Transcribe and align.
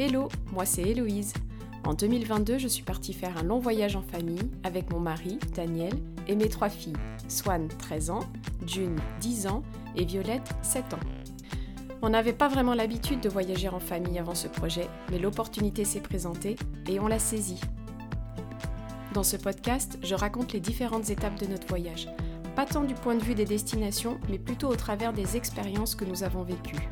Hello, 0.00 0.28
moi 0.52 0.64
c'est 0.64 0.82
Héloïse. 0.82 1.32
En 1.84 1.92
2022, 1.92 2.58
je 2.58 2.68
suis 2.68 2.84
partie 2.84 3.12
faire 3.12 3.36
un 3.36 3.42
long 3.42 3.58
voyage 3.58 3.96
en 3.96 4.02
famille 4.02 4.48
avec 4.62 4.92
mon 4.92 5.00
mari, 5.00 5.40
Daniel, 5.56 5.92
et 6.28 6.36
mes 6.36 6.48
trois 6.48 6.68
filles, 6.68 6.92
Swan, 7.26 7.66
13 7.66 8.10
ans, 8.10 8.20
June, 8.64 8.96
10 9.20 9.48
ans, 9.48 9.64
et 9.96 10.04
Violette, 10.04 10.54
7 10.62 10.94
ans. 10.94 11.00
On 12.00 12.10
n'avait 12.10 12.32
pas 12.32 12.46
vraiment 12.46 12.74
l'habitude 12.74 13.18
de 13.18 13.28
voyager 13.28 13.68
en 13.68 13.80
famille 13.80 14.20
avant 14.20 14.36
ce 14.36 14.46
projet, 14.46 14.86
mais 15.10 15.18
l'opportunité 15.18 15.84
s'est 15.84 15.98
présentée 15.98 16.54
et 16.88 17.00
on 17.00 17.08
l'a 17.08 17.18
saisie. 17.18 17.60
Dans 19.14 19.24
ce 19.24 19.36
podcast, 19.36 19.98
je 20.04 20.14
raconte 20.14 20.52
les 20.52 20.60
différentes 20.60 21.10
étapes 21.10 21.40
de 21.40 21.46
notre 21.46 21.66
voyage, 21.66 22.08
pas 22.54 22.66
tant 22.66 22.84
du 22.84 22.94
point 22.94 23.16
de 23.16 23.24
vue 23.24 23.34
des 23.34 23.46
destinations, 23.46 24.20
mais 24.30 24.38
plutôt 24.38 24.68
au 24.68 24.76
travers 24.76 25.12
des 25.12 25.36
expériences 25.36 25.96
que 25.96 26.04
nous 26.04 26.22
avons 26.22 26.44
vécues. 26.44 26.88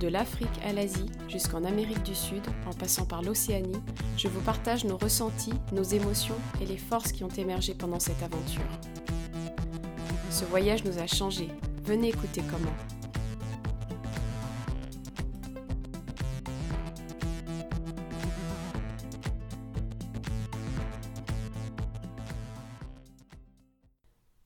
De 0.00 0.08
l'Afrique 0.08 0.48
à 0.64 0.72
l'Asie 0.72 1.10
jusqu'en 1.28 1.62
Amérique 1.62 2.02
du 2.04 2.14
Sud, 2.14 2.42
en 2.66 2.72
passant 2.72 3.04
par 3.04 3.20
l'Océanie, 3.20 3.82
je 4.16 4.28
vous 4.28 4.40
partage 4.40 4.86
nos 4.86 4.96
ressentis, 4.96 5.52
nos 5.72 5.82
émotions 5.82 6.38
et 6.58 6.64
les 6.64 6.78
forces 6.78 7.12
qui 7.12 7.22
ont 7.22 7.28
émergé 7.28 7.74
pendant 7.74 8.00
cette 8.00 8.22
aventure. 8.22 8.62
Ce 10.30 10.46
voyage 10.46 10.84
nous 10.84 10.98
a 10.98 11.06
changés. 11.06 11.50
Venez 11.84 12.08
écouter 12.08 12.40
comment. 12.50 12.74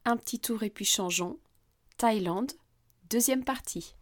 Un 0.04 0.16
petit 0.16 0.40
tour 0.40 0.64
et 0.64 0.70
puis 0.70 0.84
changeons. 0.84 1.38
Thaïlande, 1.96 2.50
deuxième 3.08 3.44
partie. 3.44 3.94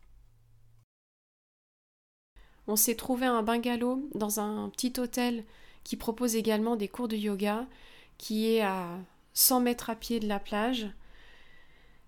On 2.68 2.76
s'est 2.76 2.94
trouvé 2.94 3.26
un 3.26 3.42
bungalow 3.42 4.08
dans 4.14 4.40
un 4.40 4.68
petit 4.70 4.92
hôtel 4.98 5.44
qui 5.84 5.96
propose 5.96 6.36
également 6.36 6.76
des 6.76 6.88
cours 6.88 7.08
de 7.08 7.16
yoga, 7.16 7.66
qui 8.18 8.54
est 8.54 8.60
à 8.62 8.98
100 9.34 9.60
mètres 9.60 9.90
à 9.90 9.96
pied 9.96 10.20
de 10.20 10.28
la 10.28 10.38
plage. 10.38 10.88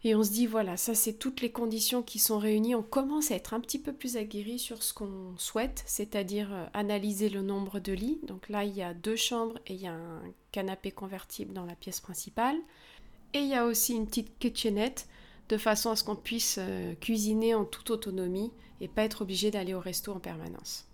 Et 0.06 0.14
on 0.14 0.22
se 0.22 0.30
dit, 0.30 0.46
voilà, 0.46 0.77
ça 0.77 0.94
c'est 0.94 1.14
toutes 1.14 1.41
les 1.41 1.50
conditions 1.50 2.02
qui 2.02 2.19
sont 2.19 2.38
réunies. 2.38 2.74
On 2.74 2.83
commence 2.83 3.30
à 3.30 3.36
être 3.36 3.55
un 3.55 3.61
petit 3.61 3.78
peu 3.78 3.92
plus 3.92 4.19
aguerri 4.19 4.58
sur 4.58 4.83
ce 4.83 4.92
qu'on 4.92 5.34
souhaite, 5.38 5.83
c'est-à-dire 5.86 6.52
euh, 6.52 6.66
analyser 6.74 7.30
le 7.30 7.41
nombre 7.41 7.80
de 7.80 7.92
lits. 7.92 8.20
Donc 8.24 8.50
là, 8.50 8.64
il 8.64 8.77
y 8.77 8.83
a 8.83 8.92
deux 8.92 9.16
chambres 9.16 9.58
et 9.66 9.72
il 9.72 9.80
y 9.80 9.86
a 9.86 9.94
un 9.94 10.20
canapé 10.52 10.91
convertible 10.91 11.55
dans 11.55 11.64
la 11.64 11.74
pièce 11.74 12.00
principale. 12.00 12.56
Et 13.33 13.39
il 13.39 13.48
y 13.48 13.55
a 13.55 13.64
aussi 13.64 13.94
une 13.94 14.06
petite 14.06 14.39
kitchenette 14.39 15.08
de 15.48 15.56
façon 15.56 15.91
à 15.91 15.96
ce 15.96 16.05
qu'on 16.05 16.16
puisse 16.16 16.56
euh, 16.58 16.94
cuisiner 17.00 17.55
en 17.55 17.64
toute 17.64 17.91
autonomie 17.91 18.52
et 18.80 18.89
pas 18.89 19.05
être 19.05 19.22
obligé 19.22 19.50
d'aller 19.50 19.75
au 19.75 19.80
resto 19.80 20.12
en 20.12 20.20
permanence. 20.20 20.89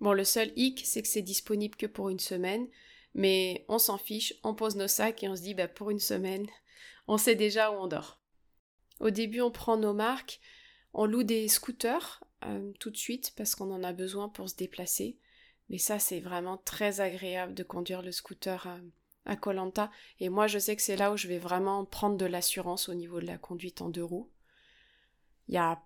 Bon, 0.00 0.12
le 0.12 0.24
seul 0.24 0.52
hic, 0.56 0.82
c'est 0.84 1.02
que 1.02 1.08
c'est 1.08 1.22
disponible 1.22 1.76
que 1.76 1.86
pour 1.86 2.08
une 2.08 2.20
semaine, 2.20 2.66
mais 3.14 3.64
on 3.68 3.78
s'en 3.78 3.98
fiche, 3.98 4.34
on 4.42 4.54
pose 4.54 4.76
nos 4.76 4.88
sacs 4.88 5.22
et 5.22 5.28
on 5.28 5.36
se 5.36 5.42
dit, 5.42 5.54
bah, 5.54 5.68
pour 5.68 5.90
une 5.90 6.00
semaine, 6.00 6.46
on 7.08 7.16
sait 7.16 7.36
déjà 7.36 7.70
où 7.70 7.74
on 7.74 7.86
dort. 7.86 8.20
Au 9.00 9.10
début, 9.10 9.40
on 9.40 9.50
prend 9.50 9.76
nos 9.76 9.94
marques, 9.94 10.40
on 10.92 11.06
loue 11.06 11.22
des 11.24 11.48
scooters 11.48 12.22
euh, 12.44 12.72
tout 12.78 12.90
de 12.90 12.96
suite 12.96 13.32
parce 13.36 13.54
qu'on 13.54 13.70
en 13.72 13.82
a 13.82 13.92
besoin 13.92 14.28
pour 14.28 14.48
se 14.48 14.56
déplacer, 14.56 15.18
mais 15.68 15.78
ça, 15.78 15.98
c'est 15.98 16.20
vraiment 16.20 16.58
très 16.58 17.00
agréable 17.00 17.54
de 17.54 17.62
conduire 17.62 18.02
le 18.02 18.12
scooter 18.12 18.68
à, 19.26 19.36
Colanta, 19.36 19.90
et 20.20 20.28
moi, 20.28 20.46
je 20.46 20.58
sais 20.58 20.76
que 20.76 20.82
c'est 20.82 20.96
là 20.96 21.10
où 21.10 21.16
je 21.16 21.28
vais 21.28 21.38
vraiment 21.38 21.86
prendre 21.86 22.18
de 22.18 22.26
l'assurance 22.26 22.90
au 22.90 22.94
niveau 22.94 23.20
de 23.20 23.26
la 23.26 23.38
conduite 23.38 23.80
en 23.80 23.88
deux 23.88 24.04
roues. 24.04 24.30
Il 25.48 25.54
y 25.54 25.58
a 25.58 25.82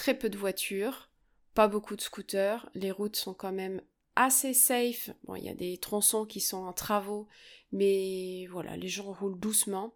très 0.00 0.18
peu 0.18 0.30
de 0.30 0.38
voitures, 0.38 1.10
pas 1.52 1.68
beaucoup 1.68 1.94
de 1.94 2.00
scooters, 2.00 2.70
les 2.72 2.90
routes 2.90 3.16
sont 3.16 3.34
quand 3.34 3.52
même 3.52 3.82
assez 4.16 4.54
safe. 4.54 5.10
Bon, 5.24 5.34
il 5.34 5.44
y 5.44 5.50
a 5.50 5.54
des 5.54 5.76
tronçons 5.76 6.24
qui 6.24 6.40
sont 6.40 6.64
en 6.64 6.72
travaux, 6.72 7.28
mais 7.70 8.46
voilà, 8.46 8.78
les 8.78 8.88
gens 8.88 9.12
roulent 9.12 9.38
doucement. 9.38 9.92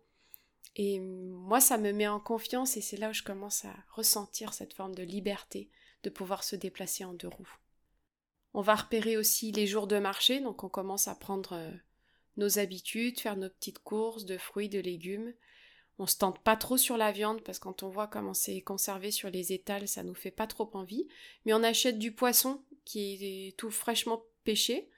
Et 0.76 1.00
moi, 1.00 1.58
ça 1.58 1.78
me 1.78 1.90
met 1.90 2.06
en 2.06 2.20
confiance 2.20 2.76
et 2.76 2.82
c'est 2.82 2.98
là 2.98 3.08
où 3.08 3.12
je 3.14 3.22
commence 3.22 3.64
à 3.64 3.74
ressentir 3.94 4.52
cette 4.52 4.74
forme 4.74 4.94
de 4.94 5.02
liberté 5.02 5.70
de 6.02 6.10
pouvoir 6.10 6.44
se 6.44 6.54
déplacer 6.54 7.06
en 7.06 7.14
deux 7.14 7.28
roues. 7.28 7.56
On 8.52 8.60
va 8.60 8.74
repérer 8.74 9.16
aussi 9.16 9.52
les 9.52 9.66
jours 9.66 9.86
de 9.86 9.98
marché, 9.98 10.40
donc 10.40 10.64
on 10.64 10.68
commence 10.68 11.08
à 11.08 11.14
prendre 11.14 11.54
euh, 11.54 11.70
nos 12.36 12.58
habitudes, 12.58 13.20
faire 13.20 13.38
nos 13.38 13.48
petites 13.48 13.78
courses 13.78 14.26
de 14.26 14.36
fruits, 14.36 14.68
de 14.68 14.80
légumes. 14.80 15.32
On 15.98 16.06
se 16.06 16.16
tente 16.16 16.40
pas 16.40 16.56
trop 16.56 16.76
sur 16.76 16.96
la 16.96 17.12
viande 17.12 17.42
parce 17.42 17.58
que 17.58 17.64
quand 17.64 17.82
on 17.82 17.88
voit 17.88 18.08
comment 18.08 18.34
c'est 18.34 18.60
conservé 18.60 19.10
sur 19.10 19.30
les 19.30 19.52
étals, 19.52 19.86
ça 19.86 20.02
nous 20.02 20.14
fait 20.14 20.32
pas 20.32 20.46
trop 20.46 20.68
envie. 20.74 21.06
Mais 21.44 21.54
on 21.54 21.62
achète 21.62 21.98
du 21.98 22.12
poisson 22.12 22.62
qui 22.84 23.48
est 23.48 23.56
tout 23.56 23.70
fraîchement 23.70 24.24
pêché 24.42 24.90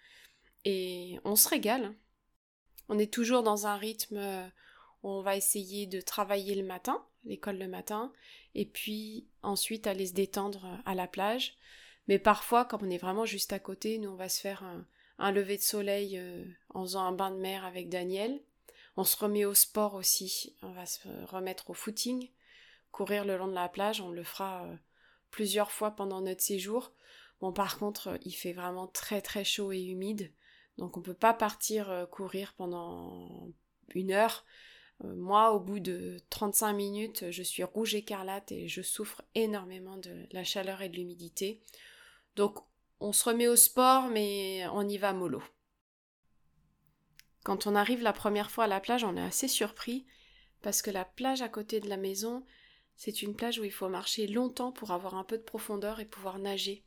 et 0.65 1.19
on 1.25 1.37
se 1.37 1.49
régale. 1.49 1.95
On 2.89 2.99
est 2.99 3.13
toujours 3.13 3.43
dans 3.43 3.67
un 3.67 3.77
rythme 3.77 4.17
euh, 4.17 4.47
où 5.03 5.11
on 5.11 5.23
va 5.23 5.37
essayer 5.37 5.87
de 5.87 6.01
travailler 6.01 6.55
le 6.55 6.65
matin, 6.67 7.05
l'école 7.25 7.59
le 7.59 7.69
matin, 7.69 8.13
et 8.55 8.65
puis 8.65 9.27
ensuite 9.43 9.87
aller 9.87 10.07
se 10.07 10.15
détendre 10.15 10.81
à 10.87 10.95
la 10.95 11.07
plage. 11.07 11.57
Mais 12.09 12.19
parfois, 12.19 12.65
comme 12.65 12.85
on 12.85 12.91
est 12.91 12.99
vraiment 12.99 13.27
juste 13.27 13.53
à 13.53 13.59
côté, 13.59 13.99
nous 13.99 14.11
on 14.11 14.17
va 14.17 14.29
se 14.29 14.41
faire 14.41 14.63
un, 14.63 14.87
un 15.19 15.33
lever 15.33 15.57
de 15.57 15.63
soleil 15.63 16.19
euh, 16.19 16.45
en 16.71 16.83
faisant 16.83 17.05
un 17.05 17.13
bain 17.13 17.31
de 17.31 17.39
mer 17.41 17.65
avec 17.65 17.89
Daniel. 17.89 18.41
On 18.97 19.05
se 19.05 19.17
remet 19.17 19.45
au 19.45 19.55
sport 19.55 19.95
aussi, 19.95 20.57
on 20.63 20.73
va 20.73 20.87
se 20.87 21.09
remettre 21.27 21.71
au 21.71 21.75
footing, 21.75 22.31
courir 22.93 23.25
le 23.25 23.37
long 23.37 23.49
de 23.49 23.55
la 23.55 23.69
plage, 23.69 24.01
on 24.01 24.11
le 24.11 24.25
fera 24.25 24.65
euh, 24.65 24.77
plusieurs 25.31 25.71
fois 25.71 25.91
pendant 25.91 26.23
notre 26.23 26.41
séjour. 26.41 26.93
Bon 27.41 27.53
par 27.53 27.79
contre, 27.79 28.19
il 28.23 28.33
fait 28.33 28.55
vraiment 28.55 28.87
très 28.87 29.21
très 29.21 29.45
chaud 29.45 29.73
et 29.73 29.83
humide, 29.83 30.33
donc 30.79 30.97
on 30.97 31.03
peut 31.03 31.15
pas 31.15 31.35
partir 31.35 31.91
euh, 31.91 32.07
courir 32.07 32.55
pendant 32.57 33.53
une 33.95 34.13
heure. 34.13 34.45
moi, 35.05 35.53
au 35.53 35.61
bout 35.61 35.79
de 35.79 36.19
35 36.31 36.73
minutes, 36.73 37.31
je 37.31 37.43
suis 37.43 37.65
rouge 37.65 37.95
écarlate 37.95 38.51
et 38.51 38.67
je 38.67 38.81
souffre 38.81 39.23
énormément 39.35 39.99
de 39.99 40.27
la 40.33 40.43
chaleur 40.43 40.81
et 40.81 40.89
de 40.89 40.97
l'humidité. 40.97 41.63
Donc 42.35 42.59
on 43.01 43.13
se 43.13 43.25
remet 43.25 43.49
au 43.49 43.57
sport, 43.57 44.09
mais 44.09 44.67
on 44.73 44.89
y 44.89 44.97
va 44.97 45.13
mollo. 45.13 45.43
Quand 47.47 47.69
on 47.69 47.77
arrive 47.77 48.03
la 48.03 48.13
première 48.13 48.51
fois 48.51 48.65
à 48.65 48.67
la 48.67 48.81
plage, 48.81 49.05
on 49.05 49.17
est 49.17 49.23
assez 49.23 49.47
surpris 49.47 50.05
parce 50.63 50.83
que 50.83 50.91
la 50.91 51.05
plage 51.05 51.43
à 51.43 51.49
côté 51.49 51.79
de 51.79 51.89
la 51.89 51.97
maison, 51.97 52.45
c'est 52.97 53.23
une 53.23 53.37
plage 53.37 53.61
où 53.61 53.65
il 53.65 53.71
faut 53.71 53.89
marcher 53.89 54.27
longtemps 54.27 54.73
pour 54.73 54.91
avoir 54.91 55.15
un 55.15 55.23
peu 55.23 55.39
de 55.39 55.45
profondeur 55.45 56.01
et 56.01 56.07
pouvoir 56.07 56.41
nager, 56.41 56.83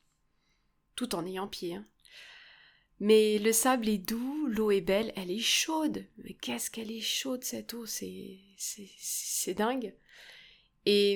tout 0.98 1.16
en 1.16 1.26
ayant 1.26 1.48
pied. 1.48 1.76
Hein. 1.76 1.88
Mais 3.00 3.40
le 3.40 3.54
sable 3.54 3.88
est 3.88 4.00
doux, 4.00 4.48
l'eau 4.48 4.70
est 4.70 4.82
belle, 4.82 5.14
elle 5.16 5.32
est 5.32 5.40
chaude. 5.40 6.06
Mais 6.18 6.34
qu'est-ce 6.34 6.70
qu'elle 6.70 6.92
est 6.92 7.00
chaude 7.00 7.46
cette 7.46 7.74
eau, 7.74 7.86
c'est 7.86 9.54
dingue. 9.56 9.96
Et 10.86 11.14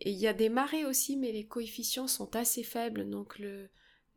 il 0.00 0.16
y 0.16 0.26
a 0.26 0.32
des 0.32 0.48
marées 0.48 0.84
aussi, 0.84 1.16
mais 1.16 1.30
les 1.30 1.46
coefficients 1.46 2.08
sont 2.08 2.34
assez 2.34 2.64
faibles, 2.64 3.08
donc 3.08 3.38
le 3.38 3.70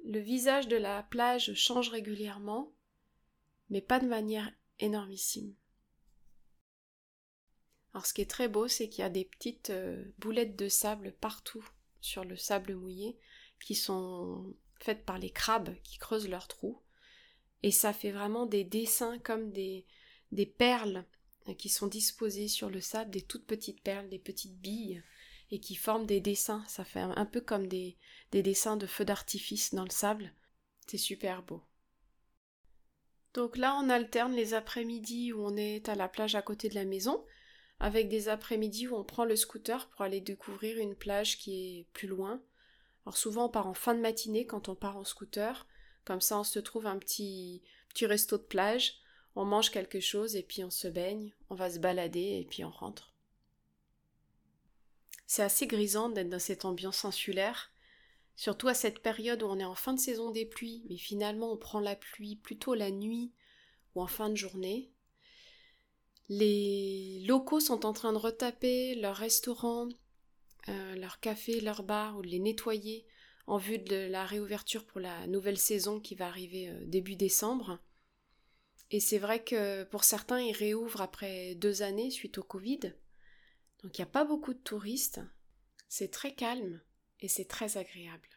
visage 0.03 0.67
de 0.67 0.77
la 0.77 1.03
plage 1.03 1.53
change 1.53 1.89
régulièrement 1.89 2.73
mais 3.69 3.81
pas 3.81 3.99
de 3.99 4.07
manière 4.07 4.51
énormissime. 4.79 5.55
Alors 7.93 8.05
ce 8.05 8.13
qui 8.13 8.21
est 8.21 8.29
très 8.29 8.47
beau, 8.47 8.67
c'est 8.67 8.89
qu'il 8.89 9.01
y 9.01 9.05
a 9.05 9.09
des 9.09 9.25
petites 9.25 9.71
euh, 9.71 10.03
boulettes 10.19 10.55
de 10.55 10.69
sable 10.69 11.13
partout 11.19 11.67
sur 12.01 12.23
le 12.23 12.37
sable 12.37 12.75
mouillé 12.75 13.17
qui 13.63 13.75
sont 13.75 14.55
faites 14.79 15.05
par 15.05 15.19
les 15.19 15.31
crabes 15.31 15.75
qui 15.83 15.97
creusent 15.97 16.29
leurs 16.29 16.47
trous. 16.47 16.81
Et 17.63 17.71
ça 17.71 17.91
fait 17.91 18.11
vraiment 18.11 18.45
des 18.45 18.63
dessins 18.63 19.19
comme 19.19 19.51
des, 19.51 19.85
des 20.31 20.45
perles 20.45 21.05
qui 21.57 21.67
sont 21.67 21.87
disposées 21.87 22.47
sur 22.47 22.69
le 22.69 22.79
sable, 22.79 23.11
des 23.11 23.21
toutes 23.21 23.45
petites 23.45 23.81
perles, 23.81 24.07
des 24.09 24.19
petites 24.19 24.57
billes, 24.59 25.03
et 25.51 25.59
qui 25.59 25.75
forment 25.75 26.05
des 26.05 26.21
dessins. 26.21 26.63
Ça 26.67 26.85
fait 26.85 26.99
un 26.99 27.25
peu 27.25 27.41
comme 27.41 27.67
des, 27.67 27.97
des 28.31 28.43
dessins 28.43 28.77
de 28.77 28.85
feux 28.85 29.05
d'artifice 29.05 29.73
dans 29.73 29.83
le 29.83 29.89
sable. 29.89 30.33
C'est 30.87 30.97
super 30.97 31.43
beau. 31.43 31.63
Donc 33.33 33.57
là, 33.57 33.79
on 33.81 33.89
alterne 33.89 34.33
les 34.33 34.53
après-midi 34.53 35.33
où 35.33 35.45
on 35.45 35.55
est 35.55 35.87
à 35.87 35.95
la 35.95 36.07
plage 36.07 36.35
à 36.35 36.41
côté 36.41 36.69
de 36.69 36.75
la 36.75 36.85
maison, 36.85 37.25
avec 37.79 38.09
des 38.09 38.27
après-midi 38.27 38.87
où 38.87 38.95
on 38.95 39.03
prend 39.03 39.25
le 39.25 39.35
scooter 39.35 39.87
pour 39.89 40.01
aller 40.01 40.21
découvrir 40.21 40.77
une 40.77 40.95
plage 40.95 41.37
qui 41.37 41.79
est 41.79 41.87
plus 41.93 42.07
loin. 42.07 42.41
Alors 43.05 43.17
souvent 43.17 43.45
on 43.45 43.49
part 43.49 43.67
en 43.67 43.73
fin 43.73 43.95
de 43.95 44.01
matinée 44.01 44.45
quand 44.45 44.69
on 44.69 44.75
part 44.75 44.97
en 44.97 45.05
scooter, 45.05 45.67
comme 46.05 46.21
ça 46.21 46.39
on 46.39 46.43
se 46.43 46.59
trouve 46.59 46.87
un 46.87 46.97
petit 46.97 47.61
petit 47.87 48.05
resto 48.05 48.37
de 48.37 48.43
plage, 48.43 48.95
on 49.35 49.45
mange 49.45 49.71
quelque 49.71 49.99
chose 49.99 50.35
et 50.35 50.43
puis 50.43 50.63
on 50.63 50.69
se 50.69 50.87
baigne, 50.87 51.33
on 51.49 51.55
va 51.55 51.69
se 51.69 51.79
balader 51.79 52.39
et 52.41 52.47
puis 52.49 52.63
on 52.63 52.69
rentre. 52.69 53.13
C'est 55.25 55.43
assez 55.43 55.67
grisant 55.67 56.09
d'être 56.09 56.29
dans 56.29 56.39
cette 56.39 56.65
ambiance 56.65 57.05
insulaire, 57.05 57.71
surtout 58.39 58.69
à 58.69 58.73
cette 58.73 58.99
période 58.99 59.43
où 59.43 59.47
on 59.47 59.59
est 59.59 59.65
en 59.65 59.75
fin 59.75 59.93
de 59.93 59.99
saison 59.99 60.31
des 60.31 60.45
pluies, 60.45 60.85
mais 60.87 60.95
finalement 60.95 61.51
on 61.51 61.57
prend 61.57 61.81
la 61.81 61.97
pluie 61.97 62.37
plutôt 62.37 62.73
la 62.73 62.89
nuit 62.89 63.33
ou 63.95 64.01
en 64.01 64.07
fin 64.07 64.29
de 64.29 64.35
journée. 64.35 64.93
Les 66.29 67.21
locaux 67.27 67.59
sont 67.59 67.85
en 67.85 67.91
train 67.91 68.13
de 68.13 68.17
retaper 68.17 68.95
leurs 68.95 69.17
restaurants, 69.17 69.89
euh, 70.69 70.95
leurs 70.95 71.19
cafés, 71.19 71.59
leurs 71.59 71.83
bars 71.83 72.17
ou 72.17 72.21
de 72.21 72.27
les 72.27 72.39
nettoyer 72.39 73.05
en 73.45 73.57
vue 73.57 73.77
de 73.77 74.07
la 74.07 74.25
réouverture 74.25 74.85
pour 74.85 75.01
la 75.01 75.27
nouvelle 75.27 75.57
saison 75.57 75.99
qui 75.99 76.15
va 76.15 76.27
arriver 76.27 76.69
euh, 76.69 76.85
début 76.85 77.17
décembre. 77.17 77.79
Et 78.89 79.01
c'est 79.01 79.19
vrai 79.19 79.43
que 79.43 79.83
pour 79.83 80.05
certains, 80.05 80.39
ils 80.39 80.55
réouvrent 80.55 81.01
après 81.01 81.55
deux 81.55 81.81
années 81.81 82.09
suite 82.09 82.37
au 82.37 82.43
Covid. 82.43 82.93
Donc 83.83 83.97
il 83.97 84.01
n'y 84.01 84.07
a 84.07 84.13
pas 84.13 84.23
beaucoup 84.23 84.53
de 84.53 84.59
touristes. 84.59 85.19
C'est 85.89 86.09
très 86.11 86.33
calme 86.33 86.79
et 87.21 87.27
c'est 87.27 87.47
très 87.47 87.77
agréable. 87.77 88.27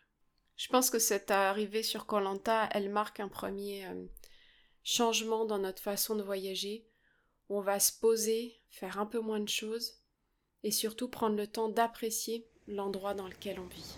Je 0.56 0.69
pense 0.69 0.90
que 0.90 0.99
cette 0.99 1.31
arrivée 1.31 1.82
sur 1.82 2.06
Colanta, 2.06 2.69
elle 2.73 2.90
marque 2.90 3.20
un 3.20 3.29
premier 3.29 3.87
euh, 3.87 4.06
changement 4.84 5.44
dans 5.44 5.58
notre 5.58 5.82
façon 5.82 6.14
de 6.14 6.23
voyager. 6.23 6.87
on 7.49 7.61
va 7.61 7.81
se 7.81 7.93
poser, 7.93 8.61
faire 8.70 8.99
un 8.99 9.06
peu 9.06 9.20
moins 9.20 9.40
de 9.40 9.49
choses 9.49 10.02
et 10.62 10.70
surtout 10.70 11.08
prendre 11.08 11.37
le 11.37 11.46
temps 11.46 11.69
d'apprécier 11.69 12.49
l'endroit 12.67 13.14
dans 13.14 13.29
lequel 13.29 13.58
on 13.58 13.67
vit. 13.67 13.96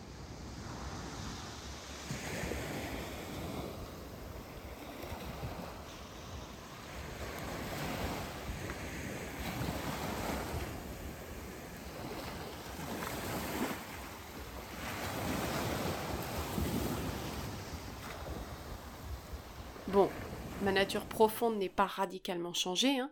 Bon, 19.94 20.10
ma 20.62 20.72
nature 20.84 21.06
profonde 21.06 21.56
n'est 21.56 21.70
pas 21.70 21.86
radicalement 21.86 22.52
changée, 22.52 22.98
hein, 22.98 23.10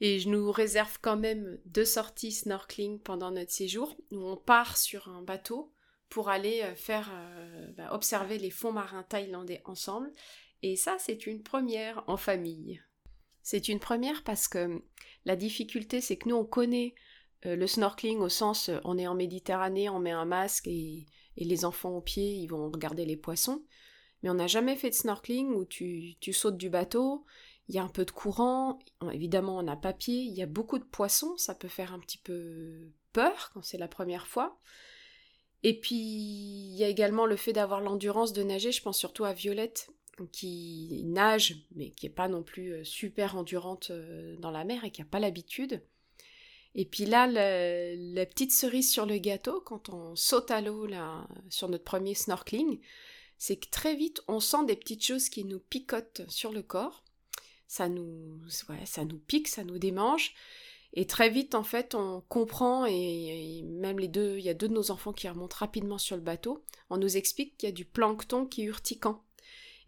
et 0.00 0.20
je 0.20 0.28
nous 0.28 0.52
réserve 0.52 0.98
quand 1.02 1.16
même 1.16 1.58
deux 1.64 1.84
sorties 1.84 2.30
snorkeling 2.30 3.00
pendant 3.00 3.32
notre 3.32 3.50
séjour, 3.50 3.96
où 4.12 4.18
on 4.18 4.36
part 4.36 4.76
sur 4.76 5.08
un 5.08 5.22
bateau 5.22 5.72
pour 6.08 6.28
aller 6.28 6.62
euh, 6.62 6.76
faire 6.76 7.10
euh, 7.12 7.72
bah, 7.76 7.92
observer 7.92 8.38
les 8.38 8.50
fonds 8.50 8.70
marins 8.72 9.02
thaïlandais 9.02 9.60
ensemble. 9.64 10.12
Et 10.62 10.76
ça, 10.76 10.96
c'est 11.00 11.26
une 11.26 11.42
première 11.42 12.04
en 12.06 12.16
famille. 12.16 12.80
C'est 13.42 13.68
une 13.68 13.80
première 13.80 14.22
parce 14.22 14.46
que 14.46 14.80
la 15.24 15.34
difficulté, 15.34 16.00
c'est 16.00 16.16
que 16.16 16.28
nous, 16.28 16.36
on 16.36 16.44
connaît 16.44 16.94
euh, 17.44 17.56
le 17.56 17.66
snorkeling 17.66 18.20
au 18.20 18.28
sens, 18.28 18.70
on 18.84 18.98
est 18.98 19.08
en 19.08 19.16
Méditerranée, 19.16 19.88
on 19.88 19.98
met 19.98 20.12
un 20.12 20.24
masque 20.26 20.68
et, 20.68 21.06
et 21.36 21.44
les 21.44 21.64
enfants 21.64 21.96
au 21.96 22.00
pied, 22.00 22.34
ils 22.34 22.46
vont 22.46 22.70
regarder 22.70 23.04
les 23.04 23.16
poissons 23.16 23.64
mais 24.22 24.30
on 24.30 24.34
n'a 24.34 24.46
jamais 24.46 24.76
fait 24.76 24.90
de 24.90 24.94
snorkeling 24.94 25.50
où 25.50 25.64
tu, 25.64 26.16
sautes 26.32 26.56
du 26.56 26.70
bateau, 26.70 27.24
il 27.68 27.74
y 27.74 27.78
a 27.78 27.82
un 27.82 27.88
peu 27.88 28.04
de 28.04 28.10
courant, 28.10 28.78
évidemment 29.12 29.58
on 29.58 29.68
a 29.68 29.76
papier, 29.76 30.16
il 30.16 30.34
y 30.34 30.42
a 30.42 30.46
beaucoup 30.46 30.78
de 30.78 30.84
poissons, 30.84 31.36
ça 31.36 31.54
peut 31.54 31.68
faire 31.68 31.92
un 31.92 32.00
petit 32.00 32.18
peu 32.18 32.90
peur 33.12 33.50
quand 33.52 33.62
c'est 33.62 33.78
la 33.78 33.88
première 33.88 34.26
fois. 34.26 34.58
Et 35.62 35.78
puis 35.78 35.96
il 35.96 36.76
y 36.76 36.84
a 36.84 36.88
également 36.88 37.26
le 37.26 37.36
fait 37.36 37.52
d'avoir 37.52 37.80
l'endurance 37.80 38.32
de 38.32 38.42
nager, 38.42 38.72
je 38.72 38.82
pense 38.82 38.98
surtout 38.98 39.24
à 39.24 39.32
Violette 39.32 39.90
qui 40.26 41.02
nage 41.06 41.56
mais 41.74 41.90
qui 41.90 42.06
n'est 42.06 42.12
pas 42.12 42.28
non 42.28 42.42
plus 42.42 42.72
euh, 42.72 42.84
super 42.84 43.36
endurante 43.36 43.90
euh, 43.90 44.36
dans 44.38 44.50
la 44.50 44.64
mer 44.64 44.84
et 44.84 44.90
qui 44.90 45.00
n'a 45.00 45.06
pas 45.06 45.20
l'habitude. 45.20 45.82
Et 46.74 46.84
puis 46.84 47.06
là, 47.06 47.26
la, 47.26 48.26
petite 48.26 48.52
cerise 48.52 48.92
sur 48.92 49.06
le 49.06 49.18
gâteau, 49.18 49.60
quand 49.60 49.88
on 49.88 50.14
saute 50.14 50.50
à 50.50 50.60
l'eau 50.60 50.86
sur 51.48 51.68
notre 51.68 51.82
premier 51.82 52.14
snorkeling, 52.14 52.78
c'est 53.38 53.56
que 53.56 53.70
très 53.70 53.94
vite, 53.94 54.20
on 54.28 54.40
sent 54.40 54.64
des 54.66 54.76
petites 54.76 55.04
choses 55.04 55.28
qui 55.28 55.44
nous 55.44 55.60
picotent 55.60 56.22
sur 56.28 56.52
le 56.52 56.62
corps. 56.62 57.04
Ça 57.66 57.88
nous, 57.88 58.40
ça 58.84 59.04
nous 59.04 59.18
pique, 59.18 59.48
ça 59.48 59.64
nous 59.64 59.78
démange. 59.78 60.34
Et 60.94 61.06
très 61.06 61.28
vite, 61.28 61.54
en 61.54 61.62
fait, 61.62 61.94
on 61.94 62.22
comprend, 62.28 62.86
et, 62.86 63.62
même 63.64 63.98
les 63.98 64.08
deux, 64.08 64.38
il 64.38 64.44
y 64.44 64.48
a 64.48 64.54
deux 64.54 64.68
de 64.68 64.74
nos 64.74 64.90
enfants 64.90 65.12
qui 65.12 65.28
remontent 65.28 65.56
rapidement 65.58 65.98
sur 65.98 66.16
le 66.16 66.22
bateau, 66.22 66.64
on 66.90 66.96
nous 66.96 67.16
explique 67.16 67.56
qu'il 67.56 67.68
y 67.68 67.72
a 67.72 67.74
du 67.74 67.84
plancton 67.84 68.46
qui 68.46 68.62
est. 68.62 68.70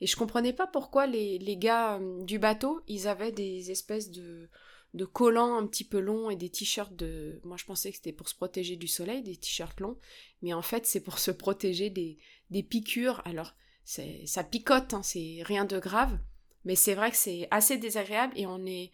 Et 0.03 0.07
je 0.07 0.17
comprenais 0.17 0.53
pas 0.53 0.67
pourquoi 0.67 1.07
les, 1.07 1.39
les 1.39 1.57
gars 1.57 1.97
euh, 1.97 2.23
du 2.25 2.39
bateau, 2.39 2.81
ils 2.87 3.09
avaient 3.09 3.33
des 3.33 3.71
espèces 3.71 4.11
de, 4.11 4.49
de 4.95 5.05
collants 5.05 5.57
un 5.57 5.67
petit 5.67 5.85
peu 5.85 6.01
longs 6.01 6.31
et 6.31 6.37
des 6.37 6.49
t-shirts 6.49 6.95
de... 6.97 7.41
Moi 7.45 7.57
je 7.57 7.65
pensais 7.65 7.91
que 7.91 7.97
c'était 7.97 8.13
pour 8.13 8.29
se 8.29 8.35
protéger 8.35 8.77
du 8.77 8.89
soleil, 8.89 9.23
des 9.23 9.37
t-shirts 9.37 9.79
longs, 9.81 9.99
mais 10.43 10.55
en 10.55 10.63
fait 10.63 10.87
c'est 10.87 11.01
pour 11.01 11.19
se 11.19 11.31
protéger 11.31 11.91
des, 11.91 12.19
des 12.51 12.63
piqûres. 12.63 13.23
Alors 13.25 13.55
ça 13.85 14.45
picote, 14.45 14.95
hein, 14.95 15.03
c'est 15.03 15.39
rien 15.43 15.65
de 15.65 15.79
grave, 15.79 16.19
mais 16.65 16.77
c'est 16.77 16.95
vrai 16.95 17.11
que 17.11 17.17
c'est 17.17 17.49
assez 17.51 17.77
désagréable 17.77 18.33
et 18.37 18.47
on 18.47 18.59
n'est 18.59 18.93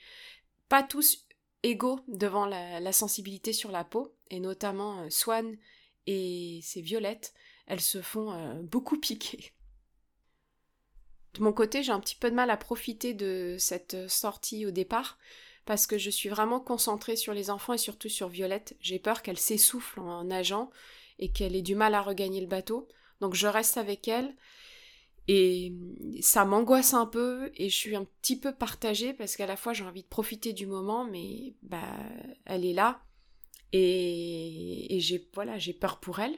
pas 0.68 0.82
tous 0.82 1.26
égaux 1.62 2.00
devant 2.08 2.46
la, 2.46 2.92
sensibilité 2.92 3.52
sur 3.52 3.70
la 3.70 3.84
peau, 3.84 4.14
et 4.30 4.40
notamment 4.40 5.02
euh, 5.02 5.10
Swan 5.10 5.56
et 6.06 6.60
ses 6.62 6.80
violettes, 6.80 7.34
elles 7.66 7.80
se 7.80 8.00
font 8.00 8.32
euh, 8.32 8.62
beaucoup 8.62 8.98
piquer. 8.98 9.52
De 11.34 11.42
mon 11.42 11.52
côté, 11.52 11.82
j'ai 11.82 11.92
un 11.92 12.00
petit 12.00 12.14
peu 12.14 12.30
de 12.30 12.36
mal 12.36 12.50
à 12.50 12.56
profiter 12.56 13.12
de 13.12 13.56
cette 13.58 14.08
sortie 14.08 14.64
au 14.64 14.70
départ, 14.70 15.18
parce 15.66 15.86
que 15.86 15.98
je 15.98 16.10
suis 16.10 16.28
vraiment 16.28 16.60
concentrée 16.60 17.16
sur 17.16 17.34
les 17.34 17.50
enfants 17.50 17.74
et 17.74 17.78
surtout 17.78 18.08
sur 18.08 18.28
Violette. 18.28 18.76
J'ai 18.80 18.98
peur 18.98 19.20
qu'elle 19.22 19.38
s'essouffle 19.38 20.00
en 20.00 20.24
nageant 20.24 20.70
et 21.18 21.32
qu'elle 21.32 21.56
ait 21.56 21.62
du 21.62 21.74
mal 21.74 21.94
à 21.94 22.02
regagner 22.02 22.40
le 22.40 22.46
bateau. 22.46 22.88
Donc 23.20 23.34
je 23.34 23.46
reste 23.46 23.76
avec 23.76 24.08
elle 24.08 24.34
et 25.28 25.72
ça 26.20 26.44
m'angoisse 26.44 26.94
un 26.94 27.06
peu 27.06 27.50
et 27.54 27.68
je 27.68 27.74
suis 27.76 27.96
un 27.96 28.04
petit 28.04 28.38
peu 28.38 28.54
partagée 28.54 29.12
parce 29.12 29.36
qu'à 29.36 29.46
la 29.46 29.56
fois 29.56 29.72
j'ai 29.72 29.84
envie 29.84 30.02
de 30.02 30.08
profiter 30.08 30.52
du 30.52 30.66
moment 30.66 31.04
mais 31.04 31.54
bah 31.62 31.82
elle 32.44 32.64
est 32.64 32.74
là 32.74 33.02
et, 33.72 34.98
j'ai 35.00 35.28
voilà 35.34 35.56
peur 35.80 35.98
pour 35.98 36.20
elle 36.20 36.36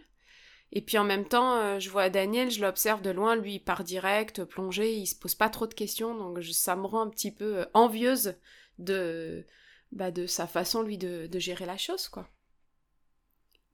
et 0.73 0.83
puis 0.83 0.99
en 0.99 1.05
même 1.05 1.27
temps, 1.27 1.57
euh, 1.57 1.79
je 1.79 1.89
vois 1.89 2.11
Daniel, 2.11 2.51
je 2.51 2.61
l'observe 2.61 3.01
de 3.01 3.11
loin, 3.11 3.37
lui 3.37 3.55
il 3.55 3.61
part 3.61 3.85
direct, 3.85 4.45
plongé, 4.45 4.95
il 4.95 5.07
se 5.07 5.15
pose 5.15 5.35
pas 5.35 5.49
trop 5.49 5.67
de 5.67 5.75
questions, 5.75 6.15
donc 6.15 6.43
ça 6.45 6.77
me 6.77 6.87
rend 6.87 7.01
un 7.01 7.09
petit 7.09 7.33
peu 7.33 7.61
euh, 7.61 7.65
envieuse 7.73 8.35
de, 8.79 9.47
bah, 9.93 10.11
de 10.11 10.27
sa 10.27 10.47
façon, 10.47 10.83
lui, 10.83 10.99
de, 10.99 11.27
de 11.27 11.39
gérer 11.39 11.65
la 11.65 11.79
chose, 11.79 12.09
quoi. 12.09 12.29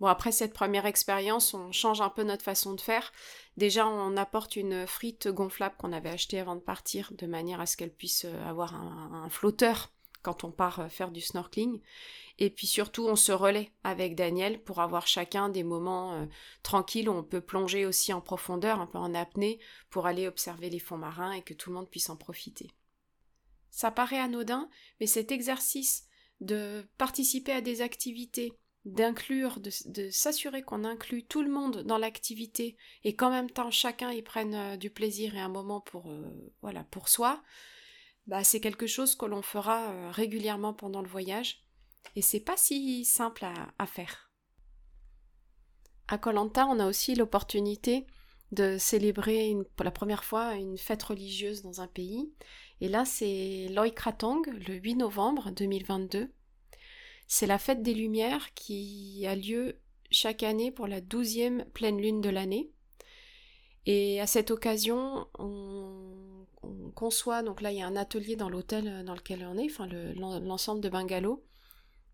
Après 0.06 0.32
cette 0.32 0.52
première 0.52 0.86
expérience, 0.86 1.54
on 1.54 1.72
change 1.72 2.00
un 2.00 2.08
peu 2.08 2.22
notre 2.22 2.44
façon 2.44 2.74
de 2.74 2.80
faire. 2.80 3.12
Déjà, 3.56 3.86
on 3.86 4.16
apporte 4.16 4.56
une 4.56 4.86
frite 4.86 5.28
gonflable 5.28 5.76
qu'on 5.78 5.92
avait 5.92 6.10
achetée 6.10 6.40
avant 6.40 6.56
de 6.56 6.60
partir, 6.60 7.12
de 7.12 7.26
manière 7.26 7.60
à 7.60 7.66
ce 7.66 7.76
qu'elle 7.76 7.92
puisse 7.92 8.24
euh, 8.24 8.48
avoir 8.48 8.74
un, 8.74 9.28
flotteur 9.30 9.92
quand 10.22 10.44
on 10.44 10.50
part 10.50 10.80
euh, 10.80 10.88
faire 10.88 11.10
du 11.10 11.20
snorkeling. 11.20 11.80
Et 12.38 12.50
puis 12.50 12.66
surtout, 12.66 13.06
on 13.06 13.16
se 13.16 13.30
relaie 13.30 13.70
avec 13.84 14.16
Daniel 14.16 14.60
pour 14.62 14.80
avoir 14.80 15.06
chacun 15.06 15.48
des 15.48 15.62
moments 15.62 16.14
euh, 16.14 16.26
tranquilles 16.62 17.08
où 17.08 17.12
on 17.12 17.22
peut 17.22 17.40
plonger 17.40 17.86
aussi 17.86 18.12
en 18.12 18.20
profondeur, 18.20 18.80
un 18.80 18.86
peu 18.86 18.98
en 18.98 19.14
apnée, 19.14 19.60
pour 19.90 20.06
aller 20.06 20.26
observer 20.26 20.70
les 20.70 20.80
fonds 20.80 20.98
marins 20.98 21.32
et 21.32 21.42
que 21.42 21.54
tout 21.54 21.70
le 21.70 21.76
monde 21.76 21.90
puisse 21.90 22.10
en 22.10 22.16
profiter. 22.16 22.70
Ça 23.70 23.90
paraît 23.90 24.18
anodin, 24.18 24.68
mais 25.00 25.06
cet 25.06 25.30
exercice 25.30 26.06
de 26.40 26.84
participer 26.98 27.52
à 27.52 27.60
des 27.60 27.80
activités, 27.80 28.52
d'inclure, 28.84 29.60
de, 29.60 30.10
s'assurer 30.10 30.62
qu'on 30.62 30.84
inclut 30.84 31.24
tout 31.24 31.42
le 31.42 31.50
monde 31.50 31.82
dans 31.84 31.98
l'activité 31.98 32.76
et 33.02 33.16
qu'en 33.16 33.30
même 33.30 33.50
temps 33.50 33.70
chacun 33.70 34.10
y 34.12 34.22
prenne 34.22 34.54
euh, 34.54 34.76
du 34.76 34.90
plaisir 34.90 35.34
et 35.34 35.40
un 35.40 35.48
moment 35.48 35.80
pour 35.80 36.10
euh, 36.10 36.52
voilà 36.60 36.84
pour 36.84 37.08
soi, 37.08 37.42
bah 38.26 38.44
c'est 38.44 38.60
quelque 38.60 38.86
chose 38.86 39.14
que 39.14 39.26
l'on 39.26 39.42
fera 39.42 39.90
euh, 39.90 40.10
régulièrement 40.10 40.74
pendant 40.74 41.00
le 41.00 41.08
voyage 41.08 41.64
et 42.14 42.22
c'est 42.22 42.40
pas 42.40 42.56
si 42.56 43.04
simple 43.04 43.46
à, 43.78 43.86
faire. 43.86 44.30
À 46.08 46.18
Colanta, 46.18 46.66
on 46.66 46.78
a 46.78 46.86
aussi 46.86 47.14
l'opportunité 47.14 48.06
de 48.52 48.76
célébrer 48.76 49.56
pour 49.74 49.84
la 49.84 49.90
première 49.90 50.22
fois 50.22 50.54
une 50.54 50.76
fête 50.76 51.02
religieuse 51.02 51.62
dans 51.62 51.80
un 51.80 51.86
pays 51.88 52.30
et 52.80 52.88
là, 52.88 53.04
c'est 53.04 53.68
Loi 53.70 53.88
Kratong, 53.90 54.46
le 54.46 54.74
8 54.74 54.96
novembre 54.96 55.50
2022. 55.52 56.30
C'est 57.26 57.46
la 57.46 57.58
fête 57.58 57.82
des 57.82 57.94
Lumières 57.94 58.52
qui 58.54 59.24
a 59.26 59.34
lieu 59.34 59.80
chaque 60.10 60.42
année 60.42 60.70
pour 60.70 60.86
la 60.86 61.00
douzième 61.00 61.64
pleine 61.72 62.00
lune 62.00 62.20
de 62.20 62.30
l'année. 62.30 62.70
Et 63.86 64.20
à 64.20 64.26
cette 64.26 64.50
occasion, 64.50 65.26
on, 65.38 66.46
conçoit, 66.94 67.42
donc 67.42 67.60
là 67.60 67.72
il 67.72 67.78
y 67.78 67.82
a 67.82 67.86
un 67.86 67.96
atelier 67.96 68.36
dans 68.36 68.48
l'hôtel 68.48 69.04
dans 69.04 69.14
lequel 69.14 69.44
on 69.44 69.58
est, 69.58 69.68
enfin 69.68 69.88
l'ensemble 69.88 70.80
de 70.80 70.88
bungalows. 70.88 71.44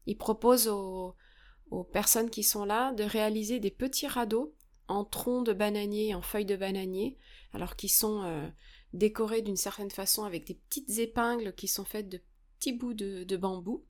Il 0.07 0.17
propose 0.17 0.69
aux, 0.69 1.14
personnes 1.93 2.31
qui 2.31 2.43
sont 2.43 2.64
là 2.64 2.93
de 2.93 3.05
réaliser 3.05 3.61
des 3.61 3.71
petits 3.71 4.09
radeaux 4.09 4.55
en 4.88 5.05
troncs 5.05 5.47
de 5.47 5.52
bananier, 5.52 6.14
en 6.14 6.23
feuilles 6.23 6.47
de 6.47 6.57
bananier, 6.57 7.17
alors 7.52 7.76
qu'ils 7.76 7.93
sont 7.93 8.23
euh, 8.25 8.49
décorés 8.93 9.43
d'une 9.43 9.57
certaine 9.57 9.90
façon 9.90 10.25
avec 10.25 10.47
des 10.47 10.55
petites 10.55 10.99
épingles 10.99 11.55
qui 11.55 11.69
sont 11.69 11.85
faites 11.85 12.09
de 12.09 12.21
petits 12.59 12.73
bouts 12.73 12.95
de, 12.95 13.37
bambou. 13.37 13.85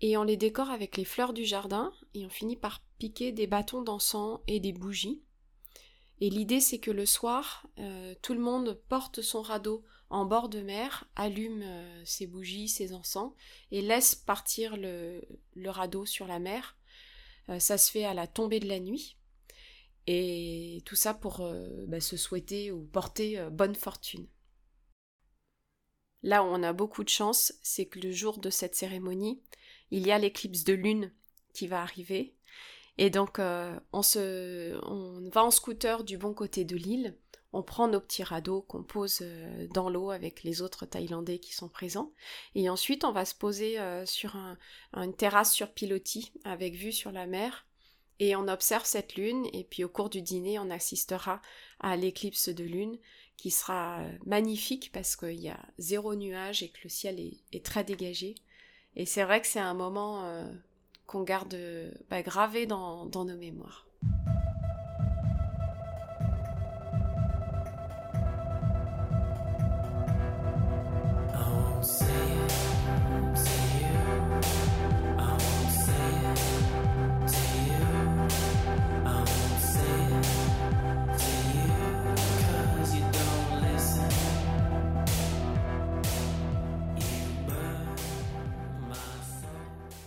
Et 0.00 0.16
on 0.16 0.24
les 0.24 0.36
décore 0.36 0.70
avec 0.70 0.96
les 0.96 1.04
fleurs 1.04 1.32
du 1.32 1.44
jardin 1.44 1.92
et 2.14 2.24
on 2.26 2.30
finit 2.30 2.56
par 2.56 2.82
piquer 2.98 3.32
des 3.32 3.46
bâtons 3.46 3.82
d'encens 3.82 4.40
et 4.46 4.60
des 4.60 4.72
bougies. 4.72 5.22
Et 6.20 6.30
l'idée 6.30 6.60
c'est 6.60 6.78
que 6.78 6.90
le 6.90 7.06
soir, 7.06 7.66
euh, 7.78 8.14
tout 8.22 8.34
le 8.34 8.40
monde 8.40 8.80
porte 8.88 9.20
son 9.22 9.42
radeau 9.42 9.84
en 10.08 10.24
bord 10.24 10.48
de 10.48 10.60
mer, 10.60 11.08
allume 11.16 11.62
euh, 11.62 12.04
ses 12.04 12.26
bougies, 12.26 12.68
ses 12.68 12.92
encens, 12.92 13.32
et 13.70 13.82
laisse 13.82 14.14
partir 14.14 14.76
le, 14.76 15.22
radeau 15.66 16.06
sur 16.06 16.26
la 16.26 16.38
mer. 16.38 16.76
Euh, 17.48 17.58
ça 17.58 17.76
se 17.76 17.90
fait 17.90 18.04
à 18.04 18.14
la 18.14 18.26
tombée 18.26 18.60
de 18.60 18.68
la 18.68 18.80
nuit. 18.80 19.16
Et 20.06 20.82
tout 20.84 20.94
ça 20.94 21.14
pour 21.14 21.44
bah, 21.88 22.00
se 22.00 22.16
souhaiter 22.16 22.70
ou 22.70 22.84
porter 22.84 23.44
bonne 23.50 23.74
fortune. 23.74 24.28
Là 26.22 26.44
où 26.44 26.46
on 26.46 26.62
a 26.62 26.72
beaucoup 26.72 27.02
de 27.02 27.08
chance, 27.08 27.52
c'est 27.60 27.86
que 27.86 27.98
le 27.98 28.12
jour 28.12 28.38
de 28.38 28.48
cette 28.48 28.76
cérémonie, 28.76 29.42
il 29.90 30.06
y 30.06 30.12
a 30.12 30.18
l'éclipse 30.18 30.64
de 30.64 30.74
lune 30.74 31.12
qui 31.52 31.66
va 31.66 31.82
arriver. 31.82 32.34
Et 32.98 33.10
donc, 33.10 33.38
euh, 33.38 33.78
on, 33.92 34.02
se, 34.02 34.74
va 35.30 35.44
en 35.44 35.50
scooter 35.50 36.04
du 36.04 36.16
bon 36.16 36.32
côté 36.32 36.64
de 36.64 36.76
l'île. 36.76 37.16
On 37.52 37.62
prend 37.62 37.88
nos 37.88 38.00
petits 38.00 38.22
radeaux 38.22 38.62
qu'on 38.62 38.82
pose 38.82 39.18
euh, 39.22 39.66
dans 39.72 39.88
l'eau 39.88 40.10
avec 40.10 40.42
les 40.42 40.62
autres 40.62 40.86
Thaïlandais 40.86 41.38
qui 41.38 41.54
sont 41.54 41.68
présents. 41.68 42.12
Et 42.54 42.68
ensuite, 42.70 43.04
on 43.04 43.12
va 43.12 43.24
se 43.24 43.34
poser 43.34 43.78
euh, 43.78 44.04
sur 44.06 44.36
une 44.94 45.14
terrasse 45.14 45.52
sur 45.52 45.72
pilotis 45.72 46.32
avec 46.44 46.74
vue 46.74 46.92
sur 46.92 47.12
la 47.12 47.26
mer. 47.26 47.66
Et 48.18 48.34
on 48.34 48.48
observe 48.48 48.86
cette 48.86 49.16
lune. 49.16 49.46
Et 49.52 49.64
puis, 49.64 49.84
au 49.84 49.88
cours 49.88 50.10
du 50.10 50.22
dîner, 50.22 50.58
on 50.58 50.70
assistera 50.70 51.42
à 51.80 51.96
l'éclipse 51.96 52.48
de 52.48 52.64
lune 52.64 52.98
qui 53.36 53.50
sera 53.50 54.02
magnifique 54.24 54.90
parce 54.92 55.14
qu'il 55.14 55.38
y 55.38 55.50
a 55.50 55.60
zéro 55.78 56.14
nuage 56.14 56.62
et 56.62 56.70
que 56.70 56.78
le 56.84 56.88
ciel 56.88 57.20
est, 57.20 57.64
très 57.64 57.84
dégagé. 57.84 58.34
Et 58.96 59.06
c'est 59.06 59.24
vrai 59.24 59.40
que 59.40 59.46
c'est 59.46 59.60
un 59.60 59.74
moment 59.74 60.24
qu'on 61.06 61.22
garde 61.22 61.56
bah, 62.10 62.22
gravé 62.22 62.66
dans 62.66 63.06
nos 63.06 63.36
mémoires. 63.36 63.85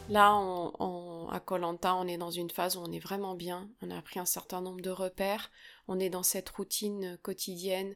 Là, 0.09 0.35
on, 0.35 1.29
à 1.29 1.39
Colanta, 1.39 1.93
on 1.93 2.07
est 2.07 2.17
dans 2.17 2.31
une 2.31 2.49
phase 2.49 2.75
où 2.75 2.79
on 2.79 2.91
est 2.91 2.99
vraiment 2.99 3.35
bien. 3.35 3.69
On 3.81 3.91
a 3.91 4.01
pris 4.01 4.19
un 4.19 4.25
certain 4.25 4.59
nombre 4.59 4.81
de 4.81 4.89
repères. 4.89 5.51
On 5.87 5.99
est 5.99 6.09
dans 6.09 6.23
cette 6.23 6.49
routine 6.49 7.19
quotidienne, 7.21 7.95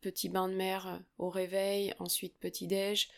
petit 0.00 0.28
bain 0.28 0.48
de 0.48 0.54
mer 0.54 0.86
euh, 0.86 0.98
au 1.18 1.30
réveil, 1.30 1.94
ensuite 1.98 2.38
petit 2.38 2.68
déj. 2.68 3.08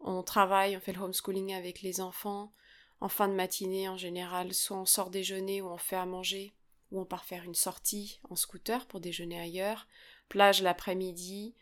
On 0.00 0.24
travaille, 0.24 0.76
on 0.76 0.80
fait 0.80 0.92
le 0.92 1.00
homeschooling 1.00 1.54
avec 1.54 1.82
les 1.82 2.00
enfants. 2.00 2.52
En 3.00 3.08
fin 3.08 3.28
de 3.28 3.34
matinée, 3.34 3.88
en 3.88 3.96
général, 3.96 4.52
soit 4.52 4.78
on 4.78 4.84
sort 4.84 5.10
déjeuner 5.10 5.62
ou 5.62 5.68
on 5.68 5.78
fait 5.78 5.96
à 5.96 6.06
manger, 6.06 6.54
ou 6.90 7.00
on 7.00 7.04
part 7.04 7.24
faire 7.24 7.44
une 7.44 7.54
sortie 7.54 8.20
en 8.28 8.34
scooter 8.34 8.86
pour 8.86 8.98
déjeuner 8.98 9.38
ailleurs. 9.38 9.86
Plage 10.28 10.60
l'après-midi, 10.60 11.54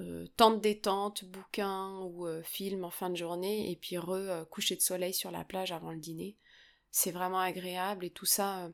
euh, 0.00 0.26
temps 0.36 0.52
de 0.52 0.60
détente, 0.60 1.24
bouquin 1.24 1.98
ou 2.02 2.26
euh, 2.26 2.42
film 2.42 2.84
en 2.84 2.90
fin 2.90 3.10
de 3.10 3.16
journée, 3.16 3.70
et 3.70 3.76
puis 3.76 3.98
re 3.98 4.10
euh, 4.10 4.44
coucher 4.44 4.76
de 4.76 4.80
soleil 4.80 5.12
sur 5.12 5.30
la 5.30 5.44
plage 5.44 5.72
avant 5.72 5.90
le 5.90 5.98
dîner. 5.98 6.36
C'est 6.90 7.10
vraiment 7.10 7.40
agréable 7.40 8.04
et 8.04 8.10
tout 8.10 8.26
ça 8.26 8.70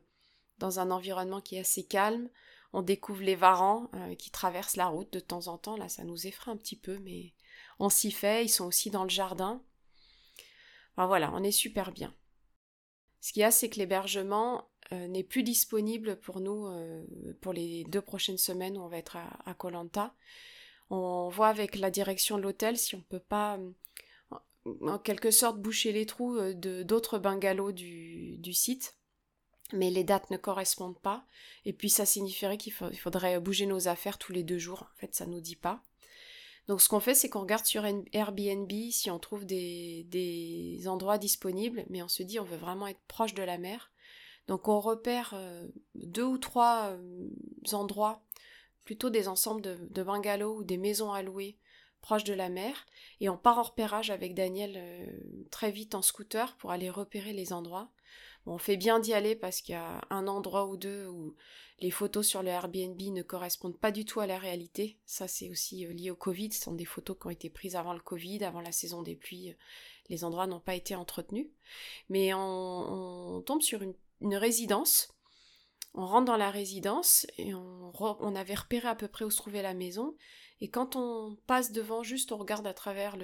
dans 0.59 0.79
un 0.79 0.91
environnement 0.91 1.41
qui 1.41 1.55
est 1.55 1.61
assez 1.61 1.83
calme. 1.83 2.29
On 2.73 2.81
découvre 2.81 3.23
les 3.23 3.35
varans 3.35 3.89
qui 4.17 4.31
traversent 4.31 4.77
la 4.77 4.87
route 4.87 5.11
de 5.11 5.19
temps 5.19 5.47
en 5.47 5.57
temps. 5.57 5.75
Là, 5.75 5.89
ça 5.89 6.05
nous 6.05 6.27
effraie 6.27 6.51
un 6.51 6.57
petit 6.57 6.77
peu, 6.77 6.97
mais 6.99 7.33
on 7.77 7.89
s'y 7.89 8.11
fait. 8.11 8.45
Ils 8.45 8.49
sont 8.49 8.65
aussi 8.65 8.89
dans 8.89 9.03
le 9.03 9.09
jardin. 9.09 9.61
Enfin, 10.93 11.07
voilà, 11.07 11.31
on 11.33 11.43
est 11.43 11.51
super 11.51 11.91
bien. 11.91 12.15
Ce 13.19 13.33
qu'il 13.33 13.41
y 13.41 13.43
a, 13.43 13.51
c'est 13.51 13.69
que 13.69 13.79
l'hébergement 13.79 14.69
n'est 14.91 15.23
plus 15.23 15.43
disponible 15.43 16.17
pour 16.21 16.39
nous 16.39 16.69
pour 17.41 17.51
les 17.51 17.83
deux 17.85 18.01
prochaines 18.01 18.37
semaines 18.37 18.77
où 18.77 18.81
on 18.81 18.89
va 18.89 18.97
être 18.97 19.17
à 19.17 19.53
Colanta. 19.53 20.15
On 20.89 21.29
voit 21.29 21.47
avec 21.47 21.75
la 21.75 21.89
direction 21.89 22.37
de 22.37 22.43
l'hôtel 22.43 22.77
si 22.77 22.95
on 22.95 23.01
peut 23.01 23.19
pas 23.19 23.59
en 24.81 24.97
quelque 24.97 25.31
sorte 25.31 25.59
boucher 25.59 25.91
les 25.91 26.05
trous 26.05 26.37
euh, 26.37 26.53
de 26.53 26.83
d'autres 26.83 27.19
bungalows 27.19 27.71
du, 27.71 28.53
site. 28.53 28.97
Mais 29.73 29.89
les 29.89 30.03
dates 30.03 30.29
ne 30.29 30.37
correspondent 30.37 30.99
pas. 30.99 31.25
Et 31.65 31.73
puis 31.73 31.89
ça 31.89 32.05
signifierait 32.05 32.57
qu'il 32.57 32.73
faudrait 32.73 33.39
bouger 33.39 33.65
nos 33.65 33.87
affaires 33.87 34.19
tous 34.19 34.31
les 34.31 34.43
deux 34.43 34.59
jours. 34.59 34.87
En 34.93 34.99
fait, 34.99 35.15
ça 35.15 35.25
nous 35.25 35.41
dit 35.41 35.55
pas. 35.55 35.81
Donc 36.67 36.81
ce 36.81 36.89
qu'on 36.89 36.99
fait, 36.99 37.15
c'est 37.15 37.29
qu'on 37.29 37.41
regarde 37.41 37.65
sur 37.65 37.83
Airbnb 38.11 38.71
si 38.91 39.09
on 39.09 39.19
trouve 39.19 39.45
des, 39.45 40.05
des, 40.09 40.87
endroits 40.87 41.17
disponibles, 41.17 41.85
mais 41.89 42.03
on 42.03 42.07
se 42.07 42.23
dit 42.23 42.39
on 42.39 42.43
veut 42.43 42.57
vraiment 42.57 42.87
être 42.87 43.01
proche 43.07 43.33
de 43.33 43.43
la 43.43 43.57
mer. 43.57 43.91
Donc 44.47 44.67
on 44.67 44.79
repère 44.79 45.31
euh, 45.33 45.67
deux 45.95 46.23
ou 46.23 46.37
trois 46.37 46.91
euh, 46.91 47.29
endroits 47.71 48.23
plutôt 48.85 49.09
des 49.09 49.27
ensembles 49.27 49.61
de, 49.61 50.03
bungalows 50.03 50.59
ou 50.59 50.63
des 50.63 50.77
maisons 50.77 51.11
à 51.11 51.21
louer 51.21 51.57
proches 52.01 52.23
de 52.23 52.33
la 52.33 52.49
mer, 52.49 52.85
et 53.19 53.29
on 53.29 53.37
part 53.37 53.57
en 53.57 53.63
repérage 53.63 54.11
avec 54.11 54.35
Daniel 54.35 54.75
euh, 54.77 55.07
très 55.49 55.71
vite 55.71 55.95
en 55.95 56.03
scooter 56.03 56.55
pour 56.57 56.69
aller 56.69 56.91
repérer 56.91 57.33
les 57.33 57.51
endroits. 57.51 57.89
on 58.45 58.59
fait 58.59 58.77
bien 58.77 58.99
d'y 58.99 59.11
aller 59.11 59.35
parce 59.35 59.59
qu'il 59.59 59.73
y 59.73 59.77
a 59.77 60.01
un 60.11 60.27
endroit 60.27 60.67
ou 60.67 60.77
deux 60.77 61.07
où 61.07 61.35
les 61.79 61.89
photos 61.89 62.27
sur 62.27 62.43
le 62.43 62.49
Airbnb 62.49 63.01
ne 63.01 63.23
correspondent 63.23 63.79
pas 63.79 63.91
du 63.91 64.05
tout 64.05 64.19
à 64.19 64.27
la 64.27 64.37
réalité. 64.37 64.99
Ça, 65.07 65.27
c'est 65.27 65.49
aussi 65.49 65.83
euh, 65.87 65.93
lié 65.93 66.11
au 66.11 66.15
Covid. 66.15 66.51
Ce 66.53 66.61
sont 66.61 66.75
des 66.75 66.85
photos 66.85 67.17
qui 67.19 67.25
ont 67.25 67.31
été 67.31 67.49
prises 67.49 67.75
avant 67.75 67.93
le 67.93 67.99
Covid, 67.99 68.43
avant 68.43 68.61
la 68.61 68.71
saison 68.71 69.01
des 69.01 69.15
pluies. 69.15 69.55
Les 70.09 70.23
endroits 70.23 70.45
n'ont 70.45 70.59
pas 70.59 70.75
été 70.75 70.93
entretenus. 70.93 71.47
Mais 72.09 72.35
on, 72.35 73.41
tombe 73.47 73.63
sur 73.63 73.81
une 73.81 74.35
résidence 74.35 75.14
on 75.95 76.05
rentre 76.05 76.25
dans 76.25 76.37
la 76.37 76.51
résidence 76.51 77.25
et 77.37 77.53
on, 77.53 78.35
avait 78.35 78.55
repéré 78.55 78.87
à 78.87 78.95
peu 78.95 79.07
près 79.07 79.23
où 79.23 79.29
se 79.29 79.37
trouvait 79.37 79.61
la 79.61 79.73
maison. 79.73 80.15
Et 80.59 80.69
quand 80.69 80.95
on 80.95 81.37
passe 81.47 81.71
devant, 81.71 82.03
juste 82.03 82.31
on 82.31 82.37
regarde 82.37 82.67
à 82.67 82.73
travers 82.73 83.17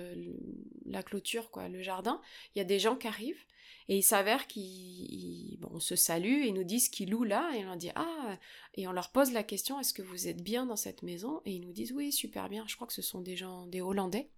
la 0.91 1.03
clôture, 1.03 1.51
quoi, 1.51 1.67
le 1.67 1.81
jardin, 1.81 2.21
il 2.55 2.59
y 2.59 2.61
a 2.61 2.65
des 2.65 2.79
gens 2.79 2.95
qui 2.95 3.07
arrivent 3.07 3.43
et 3.87 3.97
il 3.97 4.03
s'avère 4.03 4.47
qu'ils 4.47 5.57
bon, 5.59 5.79
se 5.79 5.95
saluent 5.95 6.45
et 6.45 6.51
nous 6.51 6.63
disent 6.63 6.89
qu'ils 6.89 7.09
louent 7.09 7.23
là 7.23 7.51
et 7.55 7.59
on 7.59 7.67
leur 7.67 7.77
dit 7.77 7.89
ah 7.95 8.37
et 8.75 8.87
on 8.87 8.91
leur 8.91 9.11
pose 9.11 9.33
la 9.33 9.43
question 9.43 9.79
est-ce 9.79 9.93
que 9.93 10.01
vous 10.01 10.27
êtes 10.27 10.41
bien 10.41 10.65
dans 10.65 10.75
cette 10.75 11.03
maison? 11.03 11.41
Et 11.45 11.51
ils 11.53 11.61
nous 11.61 11.73
disent 11.73 11.91
oui 11.91 12.11
super 12.11 12.47
bien. 12.47 12.63
Je 12.67 12.75
crois 12.75 12.87
que 12.87 12.93
ce 12.93 13.01
sont 13.01 13.21
des 13.21 13.35
gens 13.35 13.65
des 13.65 13.81
Hollandais. 13.81 14.29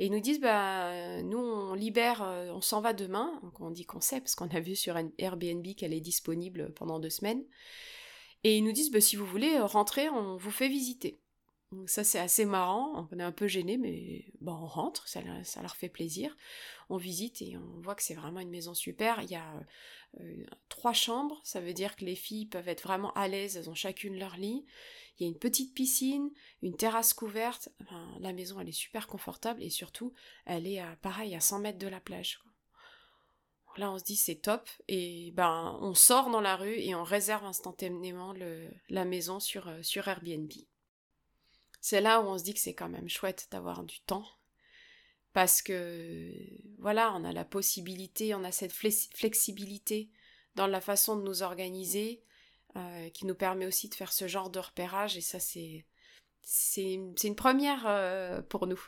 Et 0.00 0.06
ils 0.06 0.12
nous 0.12 0.20
disent, 0.20 0.40
bah, 0.40 1.20
nous, 1.22 1.38
on 1.38 1.74
libère, 1.74 2.22
euh, 2.22 2.50
on 2.52 2.62
s'en 2.62 2.80
va 2.80 2.94
demain. 2.94 3.38
Donc 3.42 3.60
on 3.60 3.70
dit 3.70 3.84
qu'on 3.84 4.00
sait, 4.00 4.18
parce 4.20 4.34
qu'on 4.34 4.48
a 4.48 4.58
vu 4.58 4.74
sur 4.74 4.96
Airbnb 5.18 5.66
qu'elle 5.76 5.92
est 5.92 6.00
disponible 6.00 6.72
pendant 6.72 6.98
deux 6.98 7.10
semaines. 7.10 7.44
Et 8.42 8.56
ils 8.56 8.64
nous 8.64 8.72
disent, 8.72 8.90
bah, 8.90 9.02
si 9.02 9.16
vous 9.16 9.26
voulez 9.26 9.58
rentrer, 9.58 10.08
on 10.08 10.38
vous 10.38 10.50
fait 10.50 10.68
visiter. 10.68 11.20
Ça 11.86 12.02
c'est 12.02 12.18
assez 12.18 12.44
marrant, 12.44 13.08
on 13.12 13.18
est 13.18 13.22
un 13.22 13.30
peu 13.30 13.46
gêné, 13.46 13.78
mais 13.78 14.24
bon, 14.40 14.54
on 14.54 14.66
rentre, 14.66 15.06
ça, 15.06 15.20
ça, 15.44 15.62
leur 15.62 15.76
fait 15.76 15.88
plaisir. 15.88 16.36
On 16.88 16.96
visite 16.96 17.42
et 17.42 17.56
on 17.56 17.80
voit 17.80 17.94
que 17.94 18.02
c'est 18.02 18.14
vraiment 18.14 18.40
une 18.40 18.50
maison 18.50 18.74
super. 18.74 19.22
Il 19.22 19.30
y 19.30 19.36
a 19.36 19.54
euh, 20.18 20.44
trois 20.68 20.92
chambres, 20.92 21.40
ça 21.44 21.60
veut 21.60 21.72
dire 21.72 21.94
que 21.94 22.04
les 22.04 22.16
filles 22.16 22.46
peuvent 22.46 22.68
être 22.68 22.82
vraiment 22.82 23.12
à 23.12 23.28
l'aise, 23.28 23.56
elles 23.56 23.70
ont 23.70 23.74
chacune 23.74 24.18
leur 24.18 24.36
lit. 24.36 24.66
Il 25.18 25.24
y 25.24 25.26
a 25.26 25.28
une 25.28 25.38
petite 25.38 25.72
piscine, 25.74 26.30
une 26.62 26.76
terrasse 26.76 27.12
couverte. 27.12 27.68
la 28.18 28.32
maison, 28.32 28.58
elle 28.58 28.68
est 28.68 28.72
super 28.72 29.06
confortable 29.06 29.62
et 29.62 29.70
surtout, 29.70 30.12
elle 30.46 30.66
est 30.66 30.80
à, 30.80 30.96
pareil 31.02 31.36
à 31.36 31.40
100 31.40 31.60
mètres 31.60 31.78
de 31.78 31.86
la 31.86 32.00
plage. 32.00 32.42
Là, 33.76 33.92
on 33.92 33.98
se 33.98 34.04
dit 34.04 34.16
c'est 34.16 34.36
top 34.36 34.68
et 34.88 35.30
ben 35.36 35.78
on 35.80 35.94
sort 35.94 36.30
dans 36.30 36.40
la 36.40 36.56
rue 36.56 36.78
et 36.78 36.94
on 36.96 37.04
réserve 37.04 37.44
instantanément 37.44 38.34
la 38.88 39.04
maison 39.04 39.38
sur, 39.38 39.68
euh, 39.68 39.82
sur 39.82 40.08
Airbnb. 40.08 40.50
C'est 41.80 42.00
là 42.00 42.20
où 42.20 42.24
on 42.26 42.38
se 42.38 42.44
dit 42.44 42.54
que 42.54 42.60
c'est 42.60 42.74
quand 42.74 42.88
même 42.88 43.08
chouette 43.08 43.48
d'avoir 43.50 43.84
du 43.84 44.00
temps 44.00 44.26
parce 45.32 45.62
que 45.62 46.32
voilà, 46.78 47.12
on 47.14 47.24
a 47.24 47.32
la 47.32 47.44
possibilité, 47.44 48.34
on 48.34 48.44
a 48.44 48.52
cette 48.52 48.72
flexibilité 48.72 50.10
dans 50.56 50.66
la 50.66 50.80
façon 50.80 51.16
de 51.16 51.22
nous 51.22 51.42
organiser 51.42 52.22
euh, 52.76 53.08
qui 53.10 53.26
nous 53.26 53.34
permet 53.34 53.66
aussi 53.66 53.88
de 53.88 53.94
faire 53.94 54.12
ce 54.12 54.28
genre 54.28 54.50
de 54.50 54.58
repérage 54.58 55.16
et 55.16 55.20
ça 55.20 55.40
c'est 55.40 55.86
c'est 56.42 56.94
une 56.94 57.36
première 57.36 57.86
euh, 57.86 58.42
pour 58.42 58.66
nous. 58.66 58.80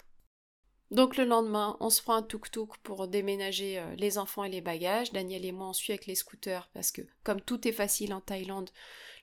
Donc 0.93 1.17
le 1.17 1.25
lendemain, 1.25 1.79
on 1.81 1.89
se 1.89 2.03
prend 2.03 2.17
un 2.17 2.23
tuk-tuk 2.23 2.77
pour 2.83 3.09
déménager 3.09 3.79
euh, 3.79 3.95
les 3.95 4.19
enfants 4.19 4.45
et 4.45 4.51
les 4.51 4.61
bagages. 4.61 5.11
Daniel 5.11 5.47
et 5.47 5.51
moi 5.51 5.71
on 5.71 5.73
suit 5.73 5.95
avec 5.95 6.05
les 6.05 6.15
scooters 6.15 6.69
parce 6.75 6.93
que 6.93 7.01
comme 7.25 7.41
tout 7.41 7.67
est 7.67 7.73
facile 7.73 8.13
en 8.13 8.21
Thaïlande, 8.21 8.69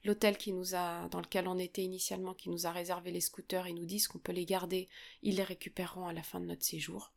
l'hôtel 0.04 0.36
qui 0.36 0.52
nous 0.52 0.74
a 0.74 1.08
dans 1.10 1.22
lequel 1.22 1.48
on 1.48 1.60
était 1.60 1.84
initialement 1.84 2.34
qui 2.34 2.50
nous 2.50 2.66
a 2.66 2.72
réservé 2.72 3.12
les 3.12 3.22
scooters, 3.22 3.68
ils 3.68 3.76
nous 3.76 3.86
disent 3.86 4.08
qu'on 4.08 4.18
peut 4.18 4.32
les 4.32 4.48
garder, 4.48 4.90
ils 5.22 5.36
les 5.36 5.44
récupéreront 5.44 6.08
à 6.08 6.14
la 6.14 6.24
fin 6.24 6.40
de 6.40 6.48
notre 6.48 6.64
séjour. 6.64 7.14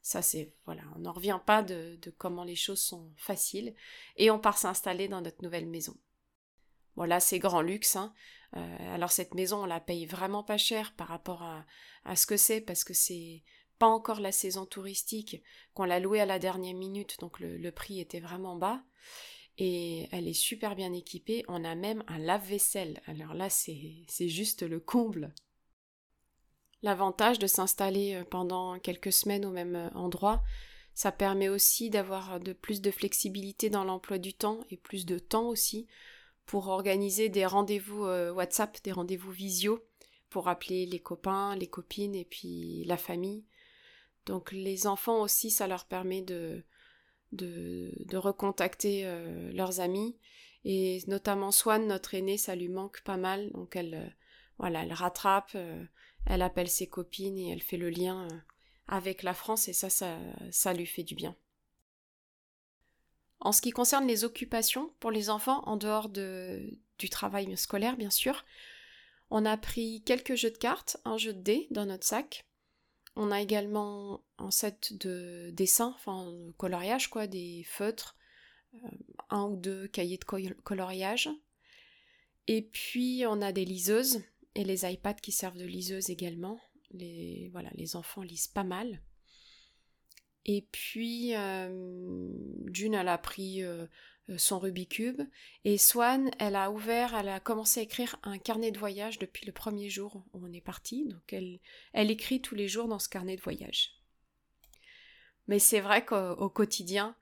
Ça 0.00 0.22
c'est 0.22 0.54
voilà, 0.64 0.82
on 0.96 1.00
n'en 1.00 1.12
revient 1.12 1.40
pas 1.44 1.62
de, 1.62 1.98
comment 2.16 2.44
les 2.44 2.56
choses 2.56 2.80
sont 2.80 3.12
faciles 3.18 3.74
et 4.16 4.30
on 4.30 4.38
part 4.38 4.56
s'installer 4.56 5.08
dans 5.08 5.20
notre 5.20 5.44
nouvelle 5.44 5.66
maison. 5.66 5.94
Voilà, 6.96 7.20
c'est 7.20 7.38
grand 7.38 7.60
luxe. 7.60 7.96
Hein. 7.96 8.14
Euh, 8.56 8.94
alors 8.94 9.12
cette 9.12 9.34
maison, 9.34 9.64
on 9.64 9.66
la 9.66 9.78
paye 9.78 10.06
vraiment 10.06 10.42
pas 10.42 10.56
cher 10.56 10.94
par 10.96 11.08
rapport 11.08 11.42
à 11.42 12.16
ce 12.16 12.26
que 12.26 12.38
c'est, 12.38 12.62
parce 12.62 12.82
que 12.82 12.94
c'est 12.94 13.42
pas 13.80 13.88
encore 13.88 14.20
la 14.20 14.30
saison 14.30 14.66
touristique, 14.66 15.42
qu'on 15.74 15.84
l'a 15.84 15.98
louée 15.98 16.20
à 16.20 16.26
la 16.26 16.38
dernière 16.38 16.74
minute, 16.74 17.18
donc 17.18 17.40
le, 17.40 17.70
prix 17.70 17.98
était 17.98 18.20
vraiment 18.20 18.54
bas. 18.54 18.82
et 19.58 20.06
elle 20.12 20.28
est 20.28 20.34
super 20.34 20.76
bien 20.76 20.92
équipée. 20.92 21.44
On 21.48 21.64
a 21.64 21.74
même 21.74 22.04
un 22.06 22.18
lave-vaisselle. 22.18 23.00
Alors 23.06 23.34
là, 23.34 23.48
c'est 23.48 24.28
juste 24.28 24.62
le 24.62 24.80
comble. 24.80 25.34
L'avantage 26.82 27.38
de 27.38 27.46
s'installer 27.46 28.14
euh, 28.14 28.24
pendant 28.24 28.78
quelques 28.78 29.12
semaines 29.12 29.44
au 29.44 29.50
même 29.50 29.76
euh, 29.76 29.90
endroit, 29.94 30.42
ça 30.94 31.12
permet 31.12 31.48
aussi 31.48 31.90
d'avoir 31.90 32.40
de 32.40 32.52
plus 32.52 32.80
de 32.80 32.90
flexibilité 32.90 33.70
dans 33.70 33.84
l'emploi 33.84 34.18
du 34.18 34.34
temps 34.34 34.60
et 34.70 34.76
plus 34.76 35.06
de 35.06 35.18
temps 35.18 35.48
aussi 35.48 35.86
pour 36.46 36.68
organiser 36.68 37.28
des 37.28 37.46
rendez-vous 37.46 38.04
euh, 38.04 38.32
WhatsApp, 38.32 38.78
des 38.82 38.92
rendez-vous 38.92 39.30
visio 39.30 39.84
pour 40.30 40.48
appeler 40.48 40.86
les 40.86 41.00
copains, 41.00 41.54
les 41.56 41.66
copines 41.66 42.14
et 42.14 42.24
puis 42.24 42.84
la 42.84 42.96
famille. 42.96 43.44
Donc 44.26 44.52
les 44.52 44.86
enfants 44.86 45.22
aussi, 45.22 45.50
ça 45.50 45.66
leur 45.66 45.86
permet 45.86 46.22
de, 46.22 46.64
recontacter 48.12 49.04
leurs 49.52 49.80
amis. 49.80 50.16
Et 50.64 51.02
notamment 51.06 51.50
Swan, 51.52 51.86
notre 51.86 52.14
aînée, 52.14 52.38
ça 52.38 52.54
lui 52.54 52.68
manque 52.68 53.00
pas 53.02 53.16
mal. 53.16 53.50
Donc 53.52 53.76
elle, 53.76 54.14
elle 54.62 54.92
rattrape, 54.92 55.56
elle 56.26 56.42
appelle 56.42 56.68
ses 56.68 56.88
copines 56.88 57.38
et 57.38 57.50
elle 57.50 57.62
fait 57.62 57.76
le 57.76 57.90
lien 57.90 58.26
euh, 58.30 58.38
avec 58.86 59.22
la 59.22 59.34
France 59.34 59.68
et 59.68 59.72
ça, 59.72 59.88
ça, 59.90 60.72
lui 60.72 60.86
fait 60.86 61.02
du 61.02 61.14
bien. 61.14 61.36
En 63.40 63.52
ce 63.52 63.62
qui 63.62 63.70
concerne 63.70 64.06
les 64.06 64.24
occupations 64.24 64.92
pour 65.00 65.10
les 65.10 65.30
enfants, 65.30 65.62
en 65.66 65.76
dehors 65.76 66.08
de, 66.08 66.78
du 66.98 67.08
travail 67.08 67.56
scolaire 67.56 67.96
bien 67.96 68.10
sûr, 68.10 68.44
on 69.30 69.46
a 69.46 69.56
pris 69.56 70.02
quelques 70.04 70.34
jeux 70.34 70.50
de 70.50 70.58
cartes, 70.58 70.98
un 71.04 71.16
jeu 71.16 71.32
de 71.32 71.40
dés 71.40 71.68
dans 71.70 71.86
notre 71.86 72.06
sac. 72.06 72.46
On 73.16 73.30
a 73.30 73.40
également 73.40 74.22
un 74.38 74.50
set 74.50 74.92
de 74.98 75.50
dessins, 75.52 75.92
enfin 75.94 76.30
de 76.30 76.52
coloriage 76.52 77.08
quoi, 77.08 77.26
des 77.26 77.64
feutres, 77.64 78.16
euh, 78.74 78.88
un 79.30 79.44
ou 79.44 79.56
deux 79.56 79.88
cahiers 79.88 80.18
de 80.18 80.54
coloriage. 80.62 81.28
Et 82.46 82.62
puis 82.62 83.24
on 83.26 83.42
a 83.42 83.52
des 83.52 83.64
liseuses 83.64 84.22
et 84.54 84.64
les 84.64 84.90
iPads 84.90 85.14
qui 85.14 85.32
servent 85.32 85.58
de 85.58 85.66
liseuse 85.66 86.10
également. 86.10 86.60
Les, 86.92 87.50
enfants 87.94 88.22
lisent 88.22 88.48
pas 88.48 88.64
mal. 88.64 89.00
Et 90.44 90.66
puis, 90.72 91.36
euh, 91.36 92.28
June, 92.72 92.94
elle 92.94 93.08
a 93.08 93.18
pris 93.18 93.62
euh, 93.62 93.86
son 94.36 94.58
Rubik's 94.58 94.96
Cube. 94.96 95.22
Et 95.64 95.78
Swan, 95.78 96.30
elle 96.38 96.56
a 96.56 96.70
ouvert, 96.70 97.14
elle 97.14 97.28
a 97.28 97.40
commencé 97.40 97.80
à 97.80 97.82
écrire 97.82 98.16
un 98.22 98.38
carnet 98.38 98.70
de 98.70 98.78
voyage 98.78 99.18
depuis 99.18 99.46
le 99.46 99.52
premier 99.52 99.88
jour 99.88 100.24
où 100.32 100.40
on 100.42 100.52
est 100.52 100.60
parti. 100.60 101.06
Donc, 101.06 101.32
elle, 101.32 101.60
elle 101.92 102.10
écrit 102.10 102.40
tous 102.40 102.54
les 102.54 102.68
jours 102.68 102.88
dans 102.88 102.98
ce 102.98 103.08
carnet 103.08 103.36
de 103.36 103.42
voyage. 103.42 103.96
Mais 105.48 105.58
c'est 105.58 105.80
vrai 105.80 106.04
qu'au 106.04 106.48
quotidien, 106.48 107.16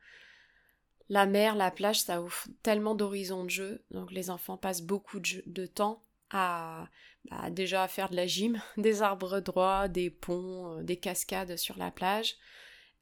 la 1.09 1.27
mer, 1.27 1.55
la 1.55 1.71
plage, 1.71 2.01
ça 2.01 2.23
offre 2.23 2.49
tellement 2.63 2.95
d'horizons 2.95 3.45
de 3.45 3.51
jeu. 3.51 3.85
Donc, 3.91 4.13
les 4.13 4.31
enfants 4.31 4.59
passent 4.59 4.83
beaucoup 4.83 5.21
de, 5.21 5.43
de 5.47 5.67
temps 5.67 6.05
à 6.31 6.89
bah, 7.31 7.51
déjà 7.51 7.83
à 7.83 7.89
faire 7.89 8.09
de 8.09 8.17
la 8.17 8.27
gym, 8.27 8.61
des 8.77 9.03
arbres 9.03 9.41
droits, 9.41 9.89
des 9.89 10.11
ponts, 10.11 10.79
euh, 10.79 10.83
des 10.83 10.97
cascades 10.97 11.57
sur 11.57 11.77
la 11.79 11.91
plage, 11.91 12.37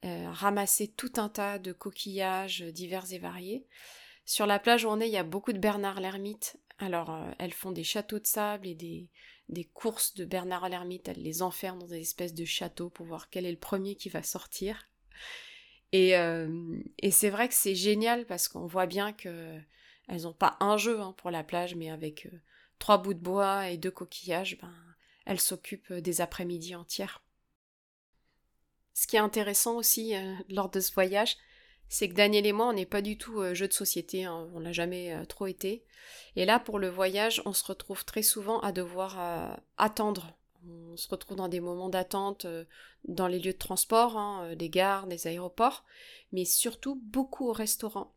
euh, 0.04 0.30
ramasser 0.30 0.88
tout 0.88 1.12
un 1.16 1.28
tas 1.28 1.58
de 1.58 1.72
coquillages 1.72 2.62
divers 2.62 3.12
et 3.12 3.18
variés. 3.18 3.66
Sur 4.24 4.46
la 4.46 4.58
plage 4.58 4.84
où 4.84 4.88
on 4.88 5.00
est, 5.00 5.08
il 5.08 5.12
y 5.12 5.18
a 5.18 5.24
beaucoup 5.24 5.52
de 5.52 5.58
Bernard 5.58 6.00
l'ermite. 6.00 6.56
Alors, 6.78 7.10
euh, 7.10 7.30
elles 7.38 7.54
font 7.54 7.72
des 7.72 7.84
châteaux 7.84 8.18
de 8.18 8.26
sable 8.26 8.66
et 8.66 8.74
des, 8.74 9.08
des 9.48 9.64
courses 9.64 10.14
de 10.14 10.24
Bernard 10.24 10.68
l'ermite. 10.68 11.08
Elles 11.08 11.22
les 11.22 11.42
enferment 11.42 11.80
dans 11.80 11.86
des 11.86 12.00
espèces 12.00 12.34
de 12.34 12.44
châteaux 12.44 12.90
pour 12.90 13.06
voir 13.06 13.30
quel 13.30 13.46
est 13.46 13.52
le 13.52 13.58
premier 13.58 13.96
qui 13.96 14.08
va 14.08 14.22
sortir. 14.22 14.88
Et, 15.92 16.10
et 16.10 17.10
c'est 17.10 17.30
vrai 17.30 17.48
que 17.48 17.54
c'est 17.54 17.76
génial 17.76 18.26
parce 18.26 18.48
qu'on 18.48 18.66
voit 18.66 18.86
bien 18.86 19.14
que 19.14 19.58
elles 20.08 20.22
n'ont 20.22 20.34
pas 20.34 20.56
un 20.60 20.76
jeu 20.76 21.00
hein, 21.00 21.14
pour 21.16 21.30
la 21.30 21.42
plage, 21.42 21.74
mais 21.74 21.90
avec 21.90 22.28
trois 22.78 22.98
bouts 22.98 23.14
de 23.14 23.20
bois 23.20 23.70
et 23.70 23.78
deux 23.78 23.90
coquillages, 23.90 24.58
ben, 24.60 24.74
elle 25.24 25.40
s'occupe 25.40 25.92
des 25.92 26.20
après-midi 26.20 26.74
entières. 26.74 27.22
Ce 28.96 29.06
qui 29.06 29.16
est 29.16 29.18
intéressant 29.18 29.76
aussi 29.76 30.16
euh, 30.16 30.32
lors 30.48 30.70
de 30.70 30.80
ce 30.80 30.90
voyage, 30.90 31.36
c'est 31.90 32.08
que 32.08 32.14
Daniel 32.14 32.46
et 32.46 32.52
moi, 32.52 32.68
on 32.68 32.72
n'est 32.72 32.86
pas 32.86 33.02
du 33.02 33.18
tout 33.18 33.40
euh, 33.40 33.52
jeu 33.52 33.68
de 33.68 33.72
société, 33.74 34.24
hein, 34.24 34.48
on 34.54 34.58
l'a 34.58 34.72
jamais 34.72 35.12
euh, 35.12 35.26
trop 35.26 35.46
été. 35.46 35.84
Et 36.34 36.46
là, 36.46 36.58
pour 36.58 36.78
le 36.78 36.88
voyage, 36.88 37.42
on 37.44 37.52
se 37.52 37.66
retrouve 37.66 38.06
très 38.06 38.22
souvent 38.22 38.58
à 38.60 38.72
devoir 38.72 39.58
attendre. 39.76 40.32
On 40.66 40.96
se 40.96 41.08
retrouve 41.08 41.36
dans 41.36 41.48
des 41.48 41.60
moments 41.60 41.88
d'attente 41.88 42.46
dans 43.08 43.26
les 43.26 43.38
lieux 43.38 43.52
de 43.52 43.58
transport, 43.58 44.16
hein, 44.16 44.54
des 44.54 44.68
gares, 44.68 45.06
des 45.06 45.26
aéroports, 45.26 45.84
mais 46.32 46.44
surtout 46.44 47.00
beaucoup 47.02 47.48
au 47.48 47.52
restaurant. 47.52 48.12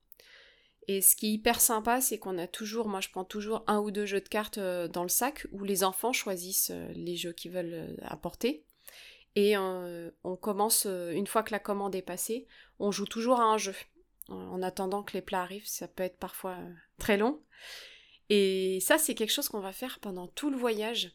Et 0.89 1.03
ce 1.03 1.15
qui 1.15 1.27
est 1.27 1.33
hyper 1.33 1.61
sympa, 1.61 2.01
c'est 2.01 2.17
qu'on 2.17 2.39
a 2.39 2.47
toujours, 2.47 2.87
moi 2.87 2.99
je 2.99 3.09
prends 3.09 3.23
toujours 3.23 3.63
un 3.67 3.77
ou 3.77 3.91
deux 3.91 4.07
jeux 4.07 4.21
de 4.21 4.27
cartes 4.27 4.57
euh, 4.57 4.87
dans 4.87 5.03
le 5.03 5.09
sac 5.09 5.45
où 5.51 5.63
les 5.63 5.83
enfants 5.83 6.13
choisissent 6.13 6.71
euh, 6.73 6.91
les 6.95 7.15
jeux 7.15 7.31
qu'ils 7.31 7.51
veulent 7.51 7.73
euh, 7.75 7.95
apporter. 8.01 8.63
Et 9.35 9.55
on 9.57 10.35
commence, 10.35 10.85
une 10.85 11.27
fois 11.27 11.43
que 11.43 11.51
la 11.51 11.59
commande 11.59 11.95
est 11.95 12.01
passée, 12.01 12.47
on 12.79 12.91
joue 12.91 13.05
toujours 13.05 13.39
à 13.39 13.45
un 13.45 13.57
jeu. 13.57 13.75
En 14.27 14.61
attendant 14.61 15.01
que 15.01 15.13
les 15.13 15.21
plats 15.21 15.41
arrivent, 15.41 15.67
ça 15.67 15.87
peut 15.87 16.03
être 16.03 16.17
parfois 16.17 16.57
très 16.97 17.17
long. 17.17 17.41
Et 18.29 18.79
ça, 18.81 18.97
c'est 18.97 19.15
quelque 19.15 19.31
chose 19.31 19.49
qu'on 19.49 19.61
va 19.61 19.71
faire 19.71 19.99
pendant 19.99 20.27
tout 20.27 20.49
le 20.49 20.57
voyage. 20.57 21.11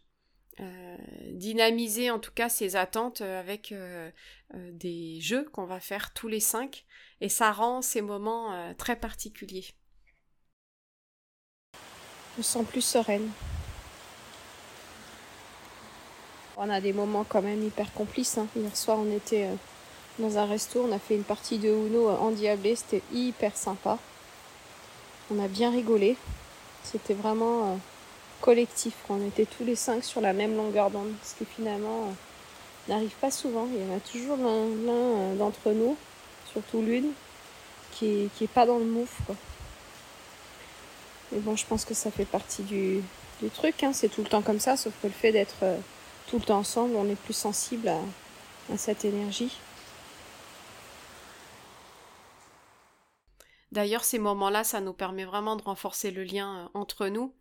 dynamiser 1.32 2.10
en 2.10 2.18
tout 2.18 2.32
cas 2.32 2.48
ses 2.48 2.76
attentes 2.76 3.20
avec 3.20 3.74
des 4.54 5.20
jeux 5.20 5.44
qu'on 5.50 5.66
va 5.66 5.80
faire 5.80 6.14
tous 6.14 6.28
les 6.28 6.40
cinq 6.40 6.86
et 7.20 7.28
ça 7.28 7.52
rend 7.52 7.80
ces 7.80 8.02
moments 8.02 8.52
euh, 8.52 8.74
très 8.74 8.96
particuliers. 8.96 9.66
Je 11.72 12.38
me 12.38 12.42
sens 12.42 12.66
plus 12.66 12.82
sereine. 12.82 13.30
On 16.56 16.70
a 16.70 16.80
des 16.80 16.92
moments 16.92 17.24
quand 17.28 17.42
même 17.42 17.62
hyper 17.62 17.92
complices. 17.92 18.38
Hein. 18.38 18.46
Hier 18.56 18.76
soir, 18.76 18.98
on 18.98 19.10
était 19.14 19.44
euh, 19.44 19.54
dans 20.18 20.38
un 20.38 20.46
resto, 20.46 20.86
on 20.88 20.92
a 20.92 20.98
fait 20.98 21.16
une 21.16 21.24
partie 21.24 21.58
de 21.58 21.68
Uno 21.68 22.08
euh, 22.08 22.16
endiablée, 22.16 22.76
c'était 22.76 23.02
hyper 23.12 23.56
sympa. 23.56 23.98
On 25.30 25.42
a 25.42 25.48
bien 25.48 25.70
rigolé. 25.70 26.16
C'était 26.82 27.14
vraiment 27.14 27.78
collectif. 28.42 28.92
On 29.08 29.26
était 29.26 29.46
tous 29.46 29.64
les 29.64 29.74
cinq 29.74 30.04
sur 30.04 30.20
la 30.20 30.34
même 30.34 30.54
longueur 30.54 30.90
d'onde, 30.90 31.12
ce 31.22 31.34
qui 31.34 31.46
finalement 31.46 32.14
n'arrive 32.88 33.14
pas 33.22 33.30
souvent. 33.30 33.66
Il 33.74 33.80
y 33.80 33.90
en 33.90 33.96
a 33.96 34.00
toujours 34.00 34.36
l'un 34.36 35.34
d'entre 35.36 35.70
nous 35.72 35.96
surtout 36.54 36.82
l'une, 36.82 37.12
qui 37.92 38.30
qui 38.36 38.44
est 38.44 38.48
pas 38.48 38.66
dans 38.66 38.78
le 38.78 38.84
mouf. 38.84 39.12
Quoi. 39.26 39.36
Mais 41.32 41.40
bon, 41.40 41.56
je 41.56 41.66
pense 41.66 41.84
que 41.84 41.94
ça 41.94 42.10
fait 42.10 42.24
partie 42.24 42.62
du, 42.62 43.02
du 43.42 43.50
truc, 43.50 43.82
hein. 43.82 43.92
c'est 43.92 44.08
tout 44.08 44.22
le 44.22 44.28
temps 44.28 44.42
comme 44.42 44.60
ça, 44.60 44.76
sauf 44.76 44.92
que 45.02 45.08
le 45.08 45.12
fait 45.12 45.32
d'être 45.32 45.56
euh, 45.62 45.76
tout 46.28 46.38
le 46.38 46.44
temps 46.44 46.58
ensemble, 46.58 46.96
on 46.96 47.08
est 47.08 47.20
plus 47.20 47.34
sensible 47.34 47.88
à, 47.88 48.00
cette 48.76 49.04
énergie. 49.04 49.52
D'ailleurs, 53.72 54.04
ces 54.04 54.18
moments-là, 54.18 54.64
ça 54.64 54.80
nous 54.80 54.92
permet 54.92 55.24
vraiment 55.24 55.56
de 55.56 55.62
renforcer 55.62 56.10
le 56.10 56.22
lien 56.22 56.64
euh, 56.64 56.68
entre 56.74 57.08
nous, 57.08 57.34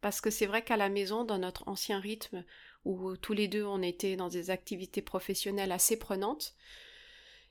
parce 0.00 0.20
que 0.20 0.30
c'est 0.30 0.46
vrai 0.46 0.62
qu'à 0.62 0.76
la 0.76 0.88
maison, 0.88 1.24
dans 1.24 1.38
notre 1.38 1.68
ancien 1.68 2.00
rythme, 2.00 2.44
où 2.84 3.16
tous 3.16 3.32
les 3.32 3.48
deux 3.48 3.64
on 3.64 3.82
était 3.82 4.16
dans 4.16 4.28
des 4.28 4.50
activités 4.50 5.02
professionnelles 5.02 5.72
assez 5.72 5.96
prenantes, 5.96 6.54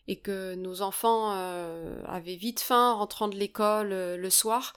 et 0.08 0.20
que 0.20 0.56
nos 0.56 0.82
enfants 0.82 1.34
euh, 1.34 2.02
avaient 2.06 2.36
vite 2.36 2.60
faim 2.60 2.92
en 2.92 2.98
rentrant 3.00 3.28
de 3.28 3.36
l'école 3.36 3.92
euh, 3.92 4.18
le 4.18 4.30
soir. 4.30 4.74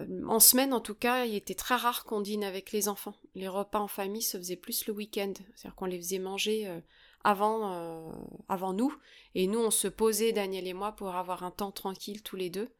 Euh, 0.00 0.26
en 0.26 0.40
semaine, 0.40 0.72
en 0.72 0.80
tout 0.80 0.94
cas, 0.94 1.24
il 1.24 1.34
était 1.34 1.54
très 1.54 1.76
rare 1.76 2.04
qu'on 2.04 2.20
dîne 2.20 2.44
avec 2.44 2.72
les 2.72 2.88
enfants. 2.88 3.14
Les 3.34 3.48
repas 3.48 3.80
en 3.80 3.88
famille 3.88 4.22
se 4.22 4.36
faisaient 4.36 4.56
plus 4.56 4.86
le 4.86 4.92
week-end, 4.92 5.32
c'est-à-dire 5.54 5.74
qu'on 5.74 5.86
les 5.86 5.98
faisait 5.98 6.18
manger 6.18 6.80
avant, 7.24 8.12
avant 8.48 8.72
nous, 8.72 8.94
et 9.34 9.46
nous 9.48 9.58
on 9.58 9.72
se 9.72 9.88
posait, 9.88 10.32
Daniel 10.32 10.66
et 10.66 10.72
moi, 10.74 10.92
pour 10.92 11.14
avoir 11.14 11.42
un 11.42 11.50
temps 11.50 11.72
tranquille 11.72 12.22
tous 12.22 12.36
les 12.36 12.50
deux. 12.50 12.70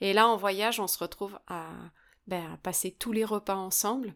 Et 0.00 0.12
là, 0.12 0.28
en 0.28 0.36
voyage, 0.36 0.78
on 0.78 0.86
se 0.86 0.98
retrouve 0.98 1.38
à, 1.48 1.68
ben, 2.26 2.58
passer 2.62 2.90
tous 2.92 3.12
les 3.12 3.24
repas 3.24 3.56
ensemble. 3.56 4.14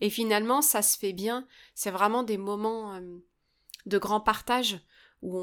Et 0.00 0.10
finalement, 0.10 0.62
ça 0.62 0.82
se 0.82 0.98
fait 0.98 1.12
bien. 1.12 1.46
C'est 1.74 1.90
vraiment 1.90 2.22
des 2.22 2.36
moments 2.36 3.00
de 3.86 3.98
grand 3.98 4.20
partage 4.20 4.78
où 5.22 5.38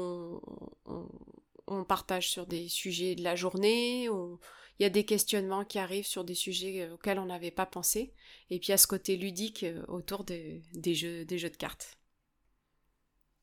on, 1.66 1.84
partage 1.84 2.30
sur 2.30 2.46
des 2.46 2.68
sujets 2.68 3.14
de 3.14 3.24
la 3.24 3.34
journée, 3.34 4.08
où 4.08 4.38
il 4.78 4.82
y 4.82 4.86
a 4.86 4.90
des 4.90 5.04
questionnements 5.04 5.64
qui 5.64 5.78
arrivent 5.78 6.06
sur 6.06 6.24
des 6.24 6.34
sujets 6.34 6.82
euh, 6.82 6.94
auxquels 6.94 7.18
on 7.18 7.26
n'avait 7.26 7.50
pas 7.50 7.66
pensé, 7.66 8.12
et 8.50 8.58
puis 8.58 8.72
à 8.72 8.78
ce 8.78 8.86
côté 8.86 9.16
ludique 9.16 9.64
euh, 9.64 9.82
autour 9.88 10.24
des, 10.24 10.62
jeux, 10.94 11.24
des 11.24 11.38
jeux 11.38 11.50
de 11.50 11.56
cartes. 11.56 11.98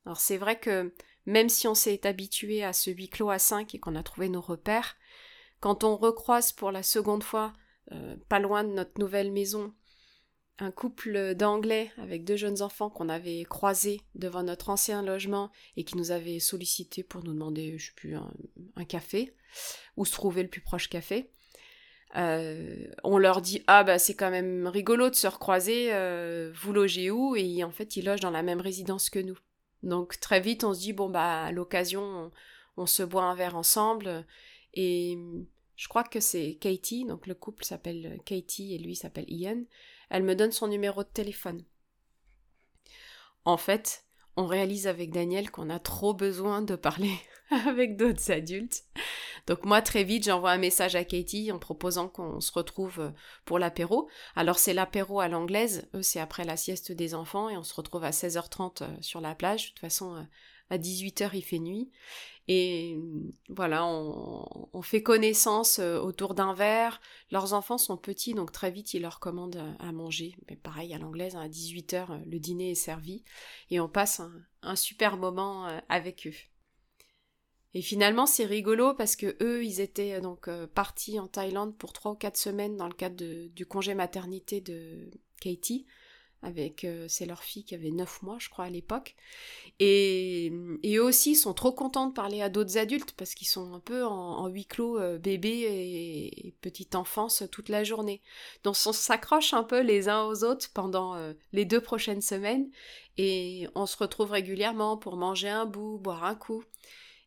Alors 0.06 0.20
c'est 0.20 0.38
vrai 0.38 0.58
que 0.58 0.92
même 1.26 1.48
si 1.48 1.68
on 1.68 1.74
s'est 1.74 2.06
habitué 2.06 2.64
à 2.64 2.72
ce 2.72 2.90
huis 2.90 3.08
clos 3.08 3.30
à 3.30 3.38
5 3.38 3.74
et 3.74 3.78
qu'on 3.78 3.96
a 3.96 4.02
trouvé 4.02 4.28
nos 4.28 4.40
repères, 4.40 4.96
quand 5.60 5.84
on 5.84 5.96
recroise 5.96 6.52
pour 6.52 6.72
la 6.72 6.82
seconde 6.82 7.22
fois, 7.22 7.52
euh, 7.92 8.16
pas 8.28 8.38
loin 8.38 8.64
de 8.64 8.72
notre 8.72 8.98
nouvelle 8.98 9.30
maison, 9.30 9.74
un 10.60 10.70
couple 10.70 11.34
d'Anglais 11.34 11.90
avec 11.96 12.24
deux 12.24 12.36
jeunes 12.36 12.60
enfants 12.60 12.90
qu'on 12.90 13.08
avait 13.08 13.44
croisés 13.44 14.02
devant 14.14 14.42
notre 14.42 14.68
ancien 14.68 15.02
logement 15.02 15.50
et 15.76 15.84
qui 15.84 15.96
nous 15.96 16.10
avaient 16.10 16.38
sollicité 16.38 17.02
pour 17.02 17.24
nous 17.24 17.32
demander, 17.32 17.78
je 17.78 17.86
sais 17.86 17.92
plus, 17.96 18.14
un, 18.14 18.84
café, 18.84 19.34
où 19.96 20.04
se 20.04 20.12
trouvait 20.12 20.42
le 20.42 20.48
plus 20.48 20.60
proche 20.60 20.90
café. 20.90 21.30
on 22.14 23.18
leur 23.18 23.40
dit 23.40 23.62
ah 23.66 23.84
bah 23.84 23.98
c'est 23.98 24.14
quand 24.14 24.30
même 24.30 24.66
rigolo 24.66 25.08
de 25.08 25.14
se 25.14 25.26
recroiser, 25.26 25.90
vous 26.52 26.72
logez 26.72 27.10
où? 27.10 27.36
Et 27.36 27.64
en 27.64 27.70
fait 27.70 27.96
ils 27.96 28.04
logent 28.04 28.20
dans 28.20 28.30
la 28.30 28.42
même 28.42 28.60
résidence 28.60 29.08
que 29.08 29.18
nous. 29.18 29.38
Donc 29.82 30.20
très 30.20 30.40
vite 30.40 30.62
on 30.64 30.74
se 30.74 30.80
dit 30.80 30.92
bon 30.92 31.08
bah 31.08 31.44
à 31.44 31.52
l'occasion 31.52 32.30
on, 32.76 32.86
se 32.86 33.02
boit 33.02 33.24
un 33.24 33.34
verre 33.34 33.56
ensemble 33.56 34.26
et 34.74 35.18
je 35.76 35.88
crois 35.88 36.04
que 36.04 36.20
c'est 36.20 36.58
Katie, 36.60 37.06
donc 37.06 37.26
le 37.26 37.34
couple 37.34 37.64
s'appelle 37.64 38.20
Katie 38.26 38.74
et 38.74 38.78
lui 38.78 38.94
s'appelle 38.94 39.24
Ian. 39.28 39.64
Elle 40.10 40.24
me 40.24 40.34
donne 40.34 40.52
son 40.52 40.68
numéro 40.68 41.02
de 41.02 41.08
téléphone. 41.08 41.64
En 43.44 43.56
fait, 43.56 44.04
on 44.36 44.46
réalise 44.46 44.86
avec 44.86 45.12
Daniel 45.12 45.50
qu'on 45.50 45.70
a 45.70 45.78
trop 45.78 46.14
besoin 46.14 46.62
de 46.62 46.76
parler 46.76 47.14
avec 47.66 47.96
d'autres 47.96 48.30
adultes. 48.30 48.84
Donc 49.46 49.64
moi 49.64 49.82
très 49.82 50.04
vite 50.04 50.24
j'envoie 50.24 50.50
un 50.52 50.58
message 50.58 50.94
à 50.96 51.04
Katie 51.04 51.50
en 51.50 51.58
proposant 51.58 52.08
qu'on 52.08 52.40
se 52.40 52.52
retrouve 52.52 53.00
euh, 53.00 53.10
pour 53.44 53.58
l'apéro. 53.58 54.08
Alors 54.36 54.58
c'est 54.58 54.74
l'apéro 54.74 55.20
à 55.20 55.28
l'anglaise, 55.28 55.88
eux 55.94 56.02
c'est 56.02 56.20
après 56.20 56.44
la 56.44 56.56
sieste 56.56 56.92
des 56.92 57.14
enfants 57.14 57.48
et 57.48 57.56
on 57.56 57.62
se 57.62 57.74
retrouve 57.74 58.04
à 58.04 58.10
16h30 58.10 58.82
euh, 58.82 58.86
sur 59.00 59.20
la 59.20 59.34
plage. 59.34 59.64
De 59.64 59.68
toute 59.70 59.80
façon 59.80 60.16
euh, 60.16 60.22
à 60.70 60.78
18h 60.78 61.30
il 61.34 61.42
fait 61.42 61.58
nuit. 61.58 61.90
Et 62.48 62.98
voilà, 63.48 63.86
on, 63.86 64.82
fait 64.82 65.04
connaissance 65.04 65.78
autour 65.78 66.34
d'un 66.34 66.52
verre. 66.52 67.00
Leurs 67.30 67.52
enfants 67.52 67.78
sont 67.78 67.96
petits, 67.96 68.34
donc 68.34 68.50
très 68.50 68.72
vite 68.72 68.92
ils 68.92 69.02
leur 69.02 69.20
commandent 69.20 69.62
à 69.78 69.92
manger. 69.92 70.34
Mais 70.48 70.56
pareil, 70.56 70.92
à 70.92 70.98
l'anglaise, 70.98 71.36
à 71.36 71.48
18h, 71.48 72.24
le 72.28 72.38
dîner 72.40 72.72
est 72.72 72.74
servi. 72.74 73.22
Et 73.70 73.78
on 73.78 73.88
passe 73.88 74.20
un 74.62 74.74
super 74.74 75.16
moment 75.16 75.68
avec 75.88 76.26
eux. 76.26 76.34
Et 77.72 77.82
finalement, 77.82 78.26
c'est 78.26 78.44
rigolo 78.44 78.94
parce 78.94 79.14
que 79.14 79.36
eux, 79.42 79.64
ils 79.64 79.80
étaient 79.80 80.14
euh, 80.14 80.20
donc 80.20 80.48
euh, 80.48 80.66
partis 80.66 81.20
en 81.20 81.28
Thaïlande 81.28 81.76
pour 81.76 81.92
trois 81.92 82.12
ou 82.12 82.16
quatre 82.16 82.36
semaines 82.36 82.76
dans 82.76 82.88
le 82.88 82.94
cadre 82.94 83.46
du 83.48 83.66
congé 83.66 83.94
maternité 83.94 84.60
de 84.60 85.10
Katie. 85.40 85.86
Avec, 86.42 86.84
euh, 86.84 87.06
c'est 87.08 87.26
leur 87.26 87.42
fille 87.42 87.64
qui 87.64 87.74
avait 87.74 87.90
neuf 87.90 88.22
mois, 88.22 88.38
je 88.38 88.48
crois, 88.48 88.64
à 88.64 88.70
l'époque. 88.70 89.14
Et, 89.78 90.50
eux 90.86 91.02
aussi 91.02 91.34
sont 91.34 91.52
trop 91.52 91.72
contents 91.72 92.06
de 92.06 92.14
parler 92.14 92.40
à 92.40 92.48
d'autres 92.48 92.78
adultes 92.78 93.12
parce 93.12 93.34
qu'ils 93.34 93.46
sont 93.46 93.74
un 93.74 93.80
peu 93.80 94.04
en, 94.04 94.46
huis 94.48 94.66
clos, 94.66 94.98
bébé 95.18 95.50
et, 95.50 96.54
petite 96.60 96.94
enfance 96.94 97.42
toute 97.50 97.68
la 97.68 97.84
journée. 97.84 98.22
Donc 98.64 98.76
on 98.86 98.92
s'accroche 98.92 99.54
un 99.54 99.64
peu 99.64 99.80
les 99.80 100.08
uns 100.08 100.24
aux 100.24 100.44
autres 100.44 100.70
pendant 100.72 101.16
les 101.52 101.64
deux 101.64 101.80
prochaines 101.80 102.20
semaines 102.20 102.70
et 103.16 103.66
on 103.74 103.86
se 103.86 103.96
retrouve 103.96 104.32
régulièrement 104.32 104.96
pour 104.98 105.16
manger 105.16 105.48
un 105.48 105.66
bout, 105.66 105.98
boire 105.98 106.24
un 106.24 106.34
coup 106.34 106.64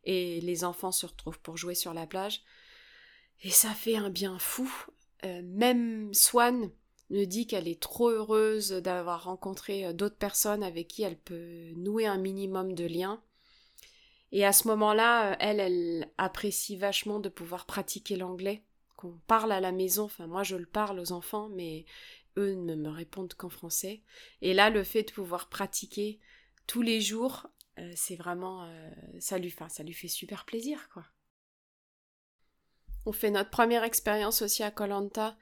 et 0.04 0.42
les 0.42 0.64
enfants 0.64 0.92
se 0.92 1.06
retrouvent 1.06 1.40
pour 1.40 1.58
jouer 1.58 1.76
sur 1.76 1.94
la 1.94 2.08
plage. 2.08 2.42
Et 3.42 3.50
ça 3.50 3.70
fait 3.70 3.96
un 3.96 4.10
bien 4.10 4.38
fou. 4.40 4.72
Euh, 5.26 5.42
même 5.44 6.14
Swan 6.14 6.70
me 7.10 7.26
dit 7.26 7.48
qu'elle 7.48 7.68
est 7.68 7.82
trop 7.82 8.10
heureuse 8.10 8.72
d'avoir 8.72 9.26
rencontré 9.26 9.86
euh, 9.86 9.94
d'autres 9.94 10.18
personnes 10.18 10.64
avec 10.64 10.88
qui 10.88 11.04
elle 11.04 11.18
peut 11.18 11.72
nouer 11.76 12.06
un 12.06 12.18
minimum 12.18 12.74
de 12.74 12.86
liens. 12.86 13.22
Et 14.32 14.46
à 14.46 14.54
ce 14.54 14.68
moment-là, 14.70 15.32
euh, 15.32 15.36
elle, 15.40 15.60
elle 15.60 16.12
apprécie 16.18 16.76
vachement 16.76 17.20
de 17.20 17.30
pouvoir 17.30 17.66
pratiquer 17.66 18.16
l'anglais, 18.16 18.64
qu'on 18.96 19.20
parle 19.28 19.52
à 19.52 19.60
la 19.60 19.72
maison. 19.72 20.06
Enfin, 20.06 20.28
moi, 20.28 20.44
je 20.44 20.56
le 20.56 20.66
parle 20.66 21.00
aux 21.00 21.12
enfants, 21.12 21.50
mais 21.50 21.86
eux 22.38 22.54
ne 22.56 22.76
me 22.76 22.90
répondent 22.90 23.34
qu'en 23.34 23.50
français. 23.50 24.02
Et 24.42 24.54
là, 24.54 24.70
le 24.70 24.84
fait 24.84 25.04
de 25.04 25.12
pouvoir 25.12 25.50
pratiquer 25.50 26.20
tous 26.66 26.82
les 26.82 27.02
jours 27.02 27.48
euh, 27.80 27.92
c'est 27.96 28.16
vraiment 28.16 28.70
ça 29.20 29.40
lui 29.40 29.54
ça 29.68 29.84
lui 29.84 29.94
fait 29.94 30.08
super 30.08 30.46
plaisir 30.46 30.90
quoi. 30.94 31.06
On 33.06 33.12
fait 33.12 33.32
notre 33.32 33.50
première 33.50 33.84
expérience 33.84 34.42
aussi 34.42 34.64
à 34.64 34.72
Colanta 34.72 35.36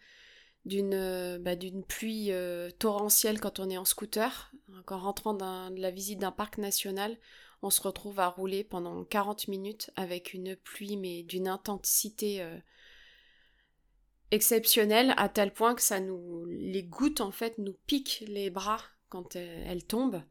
d'une 0.65 0.93
euh, 0.93 1.39
bah, 1.39 1.55
d'une 1.55 1.83
pluie 1.83 2.31
torrentielle 2.79 3.39
quand 3.39 3.59
on 3.59 3.69
est 3.69 3.77
en 3.77 3.85
scooter. 3.85 4.51
En 4.87 4.99
rentrant 4.99 5.33
de 5.33 5.79
la 5.79 5.91
visite 5.91 6.19
d'un 6.19 6.31
parc 6.31 6.57
national, 6.57 7.17
on 7.61 7.69
se 7.69 7.81
retrouve 7.81 8.19
à 8.19 8.27
rouler 8.27 8.63
pendant 8.63 9.03
40 9.03 9.47
minutes 9.47 9.91
avec 9.95 10.33
une 10.33 10.55
pluie 10.55 10.97
mais 10.97 11.23
d'une 11.23 11.47
intensité 11.47 12.45
exceptionnelle 14.31 15.13
à 15.17 15.29
tel 15.29 15.53
point 15.53 15.75
que 15.75 15.81
ça 15.81 15.99
nous 15.99 16.45
les 16.45 16.83
gouttes 16.83 17.21
en 17.21 17.31
fait 17.31 17.57
nous 17.57 17.75
piquent 17.85 18.25
les 18.27 18.49
bras 18.49 18.81
quand 19.09 19.35
elles 19.35 19.85
tombent 19.85 20.23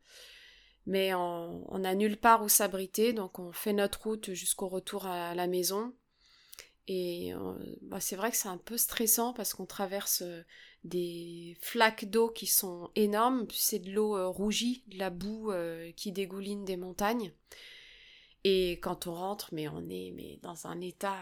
mais 0.87 1.14
on 1.14 1.79
n'a 1.79 1.95
nulle 1.95 2.16
part 2.16 2.43
où 2.43 2.49
s'abriter, 2.49 3.12
donc 3.12 3.38
on 3.38 3.53
fait 3.53 3.73
notre 3.73 4.03
route 4.03 4.33
jusqu'au 4.33 4.69
retour 4.69 5.07
à 5.07 5.35
la 5.35 5.47
maison. 5.47 5.95
Et 6.92 7.33
euh, 7.35 7.55
bah, 7.83 8.00
c'est 8.00 8.16
vrai 8.16 8.33
que 8.33 8.37
c'est 8.37 8.48
un 8.48 8.59
peu 8.59 8.76
stressant 8.76 9.33
parce 9.33 9.55
qu'on 9.55 9.64
traverse 9.64 10.22
euh, 10.22 10.42
des 10.83 11.57
flaques 11.61 12.07
d'eau 12.07 12.31
qui 12.31 12.48
sont 12.48 12.90
énormes, 12.96 13.46
c'est 13.53 13.79
de 13.79 13.92
l'eau 13.92 14.16
euh, 14.16 14.26
rougie, 14.26 14.83
de 14.88 14.98
la 14.98 15.11
boue 15.11 15.53
qui 15.94 16.11
dégouline 16.11 16.64
des 16.64 16.76
montagnes. 16.76 17.33
Et 18.42 18.72
quand 18.81 19.07
on 19.07 19.14
rentre, 19.14 19.50
mais 19.53 19.68
on 19.68 19.88
est 19.88 20.40
dans 20.42 20.66
un 20.66 20.81
état 20.81 21.16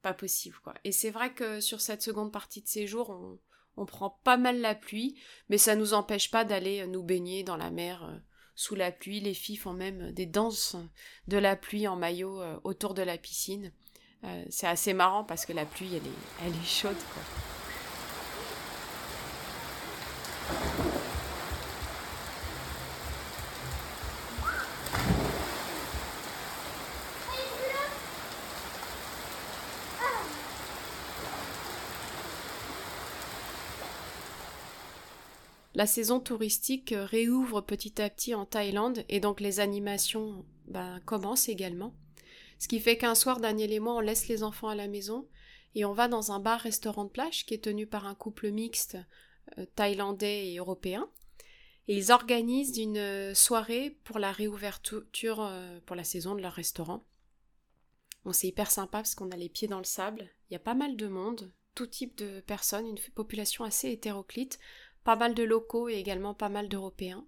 pas 0.00 0.14
possible 0.14 0.56
quoi. 0.62 0.74
Et 0.84 0.92
c'est 0.92 1.10
vrai 1.10 1.34
que 1.34 1.58
sur 1.58 1.80
cette 1.80 2.02
seconde 2.02 2.30
partie 2.30 2.62
de 2.62 2.68
séjour, 2.68 3.10
on, 3.10 3.40
on 3.76 3.86
prend 3.86 4.20
pas 4.22 4.36
mal 4.36 4.60
la 4.60 4.76
pluie, 4.76 5.18
mais 5.48 5.58
ça 5.58 5.74
nous 5.74 5.92
empêche 5.92 6.30
pas 6.30 6.44
d'aller 6.44 6.86
nous 6.86 7.02
baigner 7.02 7.42
dans 7.42 7.56
la 7.56 7.72
mer 7.72 8.22
sous 8.54 8.76
la 8.76 8.92
pluie. 8.92 9.18
Les 9.18 9.34
filles 9.34 9.56
font 9.56 9.72
même 9.72 10.12
des 10.12 10.26
danses 10.26 10.76
de 11.26 11.36
la 11.36 11.56
pluie 11.56 11.88
en 11.88 11.96
maillot 11.96 12.40
autour 12.62 12.94
de 12.94 13.02
la 13.02 13.18
piscine. 13.18 13.72
Euh, 14.24 14.44
c'est 14.50 14.66
assez 14.66 14.92
marrant 14.92 15.24
parce 15.24 15.46
que 15.46 15.52
la 15.52 15.64
pluie, 15.64 15.94
elle 15.94 16.06
est, 16.06 16.46
elle 16.46 16.52
est 16.52 16.66
chaude. 16.66 16.96
la 35.80 35.86
saison 35.86 36.20
touristique 36.20 36.94
réouvre 36.94 37.62
petit 37.62 38.02
à 38.02 38.10
petit 38.10 38.34
en 38.34 38.44
Thaïlande 38.44 39.02
et 39.08 39.18
donc 39.18 39.40
les 39.40 39.60
animations 39.60 40.44
ben, 40.68 41.00
commencent 41.06 41.48
également. 41.48 41.94
Ce 42.60 42.68
qui 42.68 42.78
fait 42.78 42.98
qu'un 42.98 43.16
soir, 43.16 43.40
Daniel 43.40 43.72
et 43.72 43.80
moi, 43.80 43.94
on 43.94 44.00
laisse 44.00 44.28
les 44.28 44.44
enfants 44.44 44.68
à 44.68 44.76
la 44.76 44.86
maison 44.86 45.26
et 45.74 45.84
on 45.84 45.92
va 45.92 46.06
dans 46.06 46.30
un 46.30 46.38
bar-restaurant 46.38 47.06
de 47.06 47.10
plage 47.10 47.46
qui 47.46 47.54
est 47.54 47.64
tenu 47.64 47.86
par 47.86 48.06
un 48.06 48.14
couple 48.14 48.50
mixte 48.50 48.98
euh, 49.58 49.64
thaïlandais 49.74 50.52
et 50.52 50.58
européen. 50.58 51.10
Ils 51.88 52.12
organisent 52.12 52.76
une 52.78 53.34
soirée 53.34 53.98
pour 54.04 54.18
la 54.18 54.30
réouverture 54.30 55.40
euh, 55.40 55.80
pour 55.86 55.96
la 55.96 56.04
saison 56.04 56.36
de 56.36 56.42
leur 56.42 56.52
restaurant. 56.52 57.04
Bon, 58.24 58.32
c'est 58.32 58.48
hyper 58.48 58.70
sympa 58.70 58.98
parce 58.98 59.14
qu'on 59.14 59.30
a 59.30 59.36
les 59.36 59.48
pieds 59.48 59.66
dans 59.66 59.78
le 59.78 59.84
sable. 59.84 60.28
Il 60.48 60.52
y 60.52 60.56
a 60.56 60.60
pas 60.60 60.74
mal 60.74 60.96
de 60.96 61.08
monde, 61.08 61.50
tout 61.74 61.86
type 61.86 62.16
de 62.18 62.40
personnes, 62.40 62.86
une 62.86 62.98
population 63.14 63.64
assez 63.64 63.90
hétéroclite 63.90 64.60
pas 65.04 65.16
mal 65.16 65.34
de 65.34 65.42
locaux 65.42 65.88
et 65.88 65.94
également 65.94 66.34
pas 66.34 66.48
mal 66.48 66.68
d'Européens 66.68 67.26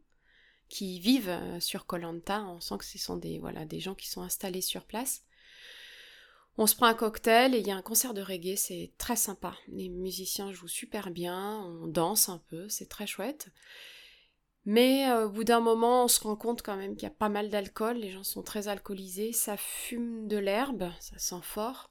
qui 0.73 1.01
vivent 1.01 1.29
euh, 1.29 1.61
sur 1.61 1.85
Colanta. 1.85 2.43
On 2.45 2.59
sent 2.59 2.79
que 2.79 2.87
ce 2.87 2.99
sont 2.99 3.19
des, 3.19 3.39
voilà, 3.39 3.67
des 3.67 3.79
gens 3.79 3.95
qui 3.95 4.09
sont 4.09 4.23
installés 4.23 4.63
sur 4.63 4.87
place. 4.87 5.23
On 6.57 6.67
se 6.67 6.75
prend 6.75 6.87
un 6.87 6.95
cocktail 6.95 7.55
et 7.55 7.59
il 7.59 7.67
y 7.67 7.71
a 7.71 7.77
un 7.77 7.83
concert 7.83 8.15
de 8.15 8.23
reggae, 8.23 8.57
c'est 8.57 8.91
très 8.97 9.17
sympa. 9.17 9.55
Les 9.69 9.91
musiciens 9.91 10.51
jouent 10.51 10.69
super 10.69 11.11
bien, 11.11 11.61
on 11.67 11.87
danse 11.89 12.31
un 12.31 12.39
peu, 12.49 12.71
c'est 12.71 12.89
très 12.89 13.07
chouette. 13.07 13.51
Mais 14.65 15.11
euh, 15.11 15.27
au 15.27 15.31
bout 15.31 15.45
d'un 15.45 15.61
moment, 15.61 16.05
on 16.05 16.09
se 16.09 16.21
rend 16.21 16.37
compte 16.37 16.63
quand 16.63 16.77
même 16.77 16.95
qu'il 16.95 17.03
y 17.03 17.13
a 17.13 17.15
pas 17.15 17.29
mal 17.29 17.51
d'alcool, 17.51 17.99
les 17.99 18.11
gens 18.11 18.25
sont 18.25 18.43
très 18.43 18.69
alcoolisés, 18.69 19.33
ça 19.33 19.59
fume 19.59 20.27
de 20.27 20.39
l'herbe, 20.39 20.91
ça 21.01 21.19
sent 21.19 21.43
fort. 21.43 21.91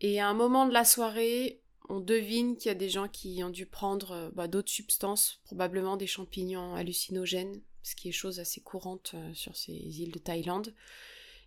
Et 0.00 0.20
à 0.20 0.28
un 0.28 0.34
moment 0.34 0.66
de 0.66 0.72
la 0.72 0.84
soirée, 0.84 1.60
on 1.88 1.98
devine 1.98 2.56
qu'il 2.56 2.68
y 2.68 2.72
a 2.72 2.74
des 2.74 2.88
gens 2.88 3.08
qui 3.08 3.42
ont 3.42 3.50
dû 3.50 3.66
prendre 3.66 4.12
euh, 4.12 4.30
bah, 4.32 4.46
d'autres 4.46 4.70
substances, 4.70 5.40
probablement 5.44 5.96
des 5.96 6.06
champignons 6.06 6.74
hallucinogènes, 6.76 7.62
ce 7.86 7.94
qui 7.94 8.08
est 8.08 8.12
chose 8.12 8.40
assez 8.40 8.60
courante 8.60 9.12
euh, 9.14 9.32
sur 9.32 9.56
ces 9.56 9.72
îles 9.72 10.10
de 10.10 10.18
Thaïlande. 10.18 10.74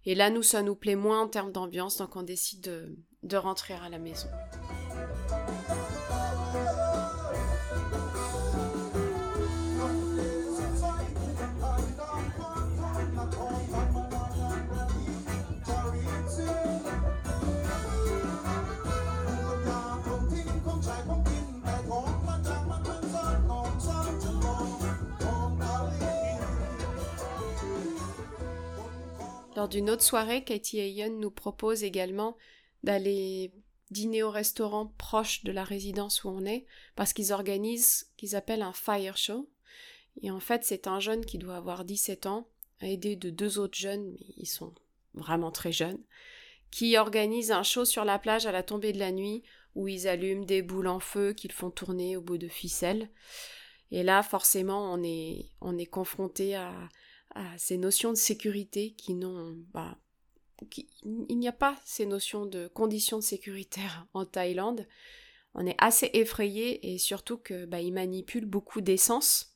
Et 0.05 0.15
là, 0.15 0.29
nous, 0.29 0.41
ça 0.41 0.61
nous 0.61 0.75
plaît 0.75 0.95
moins 0.95 1.21
en 1.23 1.27
termes 1.27 1.51
d'ambiance, 1.51 1.97
donc 1.97 2.15
on 2.15 2.23
décide 2.23 2.95
de 3.23 3.37
rentrer 3.37 3.73
à 3.73 3.89
la 3.89 3.99
maison. 3.99 4.29
Lors 29.59 29.67
d'une 29.67 29.89
autre 29.89 30.03
soirée, 30.03 30.45
Katie 30.45 30.77
Ian 30.77 31.09
nous 31.09 31.31
proposent 31.31 31.83
également 31.83 32.37
d'aller 32.83 33.51
dîner 33.91 34.23
au 34.23 34.31
restaurant 34.31 34.93
proche 34.97 35.43
de 35.43 35.51
la 35.51 35.65
résidence 35.65 36.23
où 36.23 36.29
on 36.29 36.45
est, 36.45 36.65
parce 36.95 37.11
qu'ils 37.11 37.33
organisent 37.33 38.05
ce 38.09 38.15
qu'ils 38.15 38.37
appellent 38.37 38.61
un 38.61 38.71
fire 38.71 39.17
show. 39.17 39.49
Et 40.21 40.31
en 40.31 40.39
fait, 40.39 40.63
c'est 40.63 40.87
un 40.87 41.01
jeune 41.01 41.25
qui 41.25 41.37
doit 41.37 41.57
avoir 41.57 41.83
17 41.83 42.25
ans, 42.25 42.47
aidé 42.79 43.17
de 43.17 43.29
deux 43.29 43.59
autres 43.59 43.77
jeunes, 43.77 44.13
mais 44.13 44.27
ils 44.37 44.47
sont 44.47 44.73
vraiment 45.13 45.51
très 45.51 45.73
jeunes, 45.73 45.99
qui 46.71 46.95
organise 46.95 47.51
un 47.51 47.63
show 47.63 47.83
sur 47.83 48.05
la 48.05 48.17
plage 48.17 48.45
à 48.45 48.53
la 48.53 48.63
tombée 48.63 48.93
de 48.93 48.99
la 48.99 49.11
nuit, 49.11 49.43
où 49.75 49.89
ils 49.89 50.07
allument 50.07 50.45
des 50.45 50.61
boules 50.61 50.87
en 50.87 51.01
feu 51.01 51.33
qu'ils 51.33 51.51
font 51.51 51.69
tourner 51.69 52.15
au 52.15 52.21
bout 52.21 52.37
de 52.37 52.47
ficelles. 52.47 53.09
Et 53.91 54.03
là, 54.03 54.23
forcément, 54.23 54.93
on 54.93 55.03
est, 55.03 55.49
on 55.59 55.77
est 55.77 55.85
confronté 55.85 56.55
à, 56.55 56.71
à 57.35 57.57
ces 57.57 57.77
notions 57.77 58.11
de 58.11 58.17
sécurité 58.17 58.91
qui 58.91 59.13
n'ont 59.13 59.55
bah, 59.73 59.97
il 61.03 61.39
n'y 61.39 61.47
a 61.47 61.53
pas 61.53 61.79
ces 61.85 62.05
notions 62.05 62.45
de 62.45 62.67
conditions 62.67 63.21
sécuritaires 63.21 64.07
en 64.13 64.25
Thaïlande. 64.25 64.87
On 65.55 65.65
est 65.65 65.77
assez 65.79 66.09
effrayé 66.13 66.93
et 66.93 66.97
surtout 66.97 67.37
que 67.37 67.65
bah, 67.65 67.81
manipulent 67.91 68.45
beaucoup 68.45 68.81
d'essence. 68.81 69.55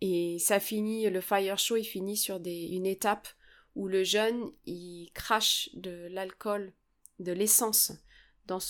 Et 0.00 0.38
ça 0.38 0.60
finit, 0.60 1.08
le 1.08 1.20
fire 1.20 1.58
show, 1.58 1.76
il 1.76 1.84
finit 1.84 2.16
sur 2.16 2.40
des, 2.40 2.66
une 2.66 2.86
étape 2.86 3.28
où 3.74 3.88
le 3.88 4.04
jeune, 4.04 4.50
il 4.64 5.10
crache 5.12 5.70
de 5.74 6.08
l'alcool, 6.10 6.72
de 7.18 7.32
l'essence 7.32 7.92
dans 8.46 8.60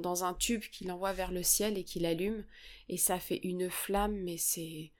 dans 0.00 0.24
un 0.24 0.34
tube 0.34 0.62
qu'il 0.62 0.92
envoie 0.92 1.12
vers 1.12 1.32
le 1.32 1.42
ciel 1.42 1.78
et 1.78 1.84
qu'il 1.84 2.06
allume 2.06 2.44
et 2.88 2.96
ça 2.96 3.18
fait 3.18 3.40
une 3.42 3.70
flamme 3.70 4.16
mais 4.22 4.36
c'est 4.36 4.92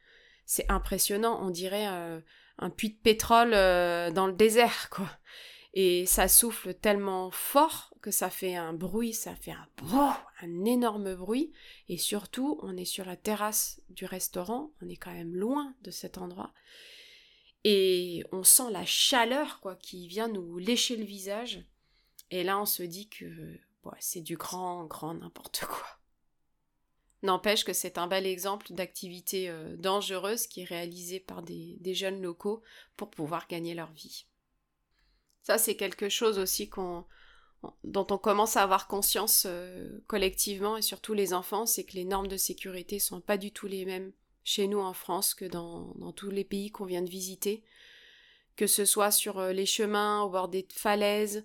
c'est 0.46 0.70
impressionnant 0.70 1.38
on 1.44 1.50
dirait 1.50 1.88
euh, 1.88 2.20
un 2.58 2.70
puits 2.70 2.90
de 2.90 2.98
pétrole 2.98 3.52
euh, 3.54 4.10
dans 4.10 4.26
le 4.26 4.32
désert 4.32 4.88
quoi. 4.90 5.08
Et 5.74 6.04
ça 6.04 6.28
souffle 6.28 6.74
tellement 6.74 7.30
fort 7.30 7.94
que 8.02 8.10
ça 8.10 8.28
fait 8.28 8.56
un 8.56 8.74
bruit, 8.74 9.14
ça 9.14 9.34
fait 9.34 9.52
un 9.52 9.68
un 10.42 10.64
énorme 10.64 11.14
bruit, 11.14 11.52
et 11.88 11.96
surtout 11.96 12.58
on 12.62 12.76
est 12.76 12.84
sur 12.84 13.04
la 13.04 13.16
terrasse 13.16 13.80
du 13.88 14.04
restaurant, 14.04 14.72
on 14.82 14.88
est 14.88 14.96
quand 14.96 15.12
même 15.12 15.34
loin 15.34 15.74
de 15.82 15.90
cet 15.90 16.18
endroit, 16.18 16.52
et 17.64 18.24
on 18.32 18.42
sent 18.42 18.70
la 18.70 18.84
chaleur 18.84 19.60
quoi 19.60 19.76
qui 19.76 20.08
vient 20.08 20.28
nous 20.28 20.58
lécher 20.58 20.96
le 20.96 21.04
visage, 21.04 21.64
et 22.30 22.42
là 22.42 22.60
on 22.60 22.66
se 22.66 22.82
dit 22.82 23.08
que 23.08 23.24
c'est 23.98 24.20
du 24.20 24.36
grand 24.36 24.84
grand 24.84 25.14
n'importe 25.14 25.64
quoi. 25.66 26.01
N'empêche 27.22 27.64
que 27.64 27.72
c'est 27.72 27.98
un 27.98 28.08
bel 28.08 28.26
exemple 28.26 28.72
d'activité 28.72 29.48
euh, 29.48 29.76
dangereuse 29.76 30.48
qui 30.48 30.62
est 30.62 30.64
réalisée 30.64 31.20
par 31.20 31.42
des 31.42 31.94
jeunes 31.94 32.20
locaux 32.20 32.62
pour 32.96 33.10
pouvoir 33.10 33.46
gagner 33.46 33.74
leur 33.74 33.92
vie. 33.92 34.26
Ça, 35.42 35.58
c'est 35.58 35.76
quelque 35.76 36.08
chose 36.08 36.38
aussi 36.38 36.68
dont 37.84 38.06
on 38.10 38.18
commence 38.18 38.56
à 38.56 38.62
avoir 38.62 38.88
conscience 38.88 39.44
euh, 39.46 40.00
collectivement 40.08 40.76
et 40.76 40.82
surtout 40.82 41.14
les 41.14 41.32
enfants, 41.32 41.66
c'est 41.66 41.84
que 41.84 41.94
les 41.94 42.04
normes 42.04 42.26
de 42.26 42.36
sécurité 42.36 42.98
sont 42.98 43.20
pas 43.20 43.36
du 43.36 43.52
tout 43.52 43.68
les 43.68 43.84
mêmes 43.84 44.12
chez 44.44 44.66
nous 44.66 44.80
en 44.80 44.92
France 44.92 45.34
que 45.34 45.44
dans, 45.44 45.94
tous 46.16 46.30
les 46.30 46.44
pays 46.44 46.72
qu'on 46.72 46.84
vient 46.84 47.02
de 47.02 47.10
visiter, 47.10 47.62
que 48.56 48.66
ce 48.66 48.84
soit 48.84 49.12
sur 49.12 49.38
euh, 49.38 49.52
les 49.52 49.66
chemins, 49.66 50.22
au 50.22 50.30
bord 50.30 50.48
des 50.48 50.66
falaises, 50.72 51.44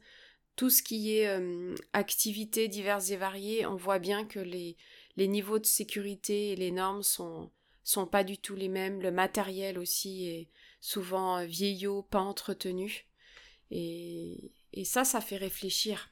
tout 0.56 0.72
ce 0.72 0.82
qui 0.82 1.13
est 1.13 1.30
activités 1.94 2.68
diverses 2.68 3.12
et 3.12 3.16
variées, 3.16 3.68
on 3.68 3.76
voit 3.76 4.00
bien 4.00 4.26
que 4.26 4.40
les, 4.40 4.76
les 5.18 5.28
niveaux 5.28 5.60
de 5.60 5.66
sécurité 5.66 6.52
et 6.52 6.56
les 6.56 6.72
normes 6.72 7.04
sont, 7.04 7.52
sont 7.84 8.06
pas 8.06 8.24
du 8.24 8.38
tout 8.38 8.56
les 8.56 8.70
mêmes, 8.70 9.02
le 9.02 9.12
matériel 9.12 9.80
aussi 9.80 10.28
est 10.28 10.50
souvent 10.80 11.44
vieillot, 11.44 12.04
pas 12.04 12.22
entretenu. 12.22 13.08
Et, 13.72 14.54
ça, 14.86 15.04
ça 15.04 15.22
fait 15.22 15.38
réfléchir. 15.38 16.10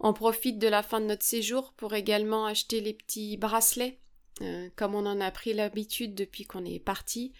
On 0.00 0.12
profite 0.12 0.58
de 0.58 0.66
la 0.66 0.82
fin 0.82 1.00
de 1.00 1.06
notre 1.06 1.24
séjour 1.24 1.72
pour 1.74 1.94
également 1.94 2.46
acheter 2.46 2.80
les 2.80 2.92
petits 2.92 3.36
bracelets, 3.36 4.00
euh, 4.42 4.68
comme 4.74 4.94
on 4.96 5.06
en 5.06 5.20
a 5.20 5.30
pris 5.30 5.54
l'habitude 5.54 6.14
depuis 6.14 6.44
qu'on 6.44 6.64
est 6.64 6.80
parti. 6.80 7.32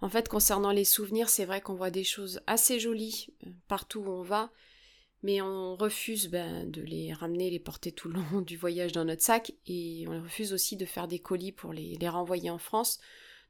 En 0.00 0.08
fait, 0.08 0.28
concernant 0.28 0.72
les 0.72 0.86
souvenirs, 0.86 1.28
c'est 1.28 1.44
vrai 1.44 1.60
qu'on 1.60 1.74
voit 1.74 1.90
des 1.90 2.04
choses 2.04 2.40
assez 2.46 2.80
jolies 2.80 3.26
euh, 3.46 3.50
partout 3.68 4.00
où 4.00 4.10
on 4.10 4.22
va, 4.22 4.50
mais 5.22 5.40
on 5.42 5.76
refuse 5.76 6.28
ben, 6.28 6.70
de 6.70 6.80
les 6.80 7.12
ramener, 7.12 7.50
les 7.50 7.58
porter 7.58 7.92
tout 7.92 8.08
le 8.08 8.20
long 8.20 8.40
du 8.46 8.56
voyage 8.56 8.92
dans 8.92 9.04
notre 9.04 9.22
sac, 9.22 9.52
et 9.66 10.04
on 10.08 10.22
refuse 10.22 10.52
aussi 10.52 10.76
de 10.76 10.86
faire 10.86 11.08
des 11.08 11.18
colis 11.18 11.52
pour 11.52 11.72
les, 11.72 11.96
renvoyer 12.08 12.50
en 12.50 12.58
France. 12.58 12.98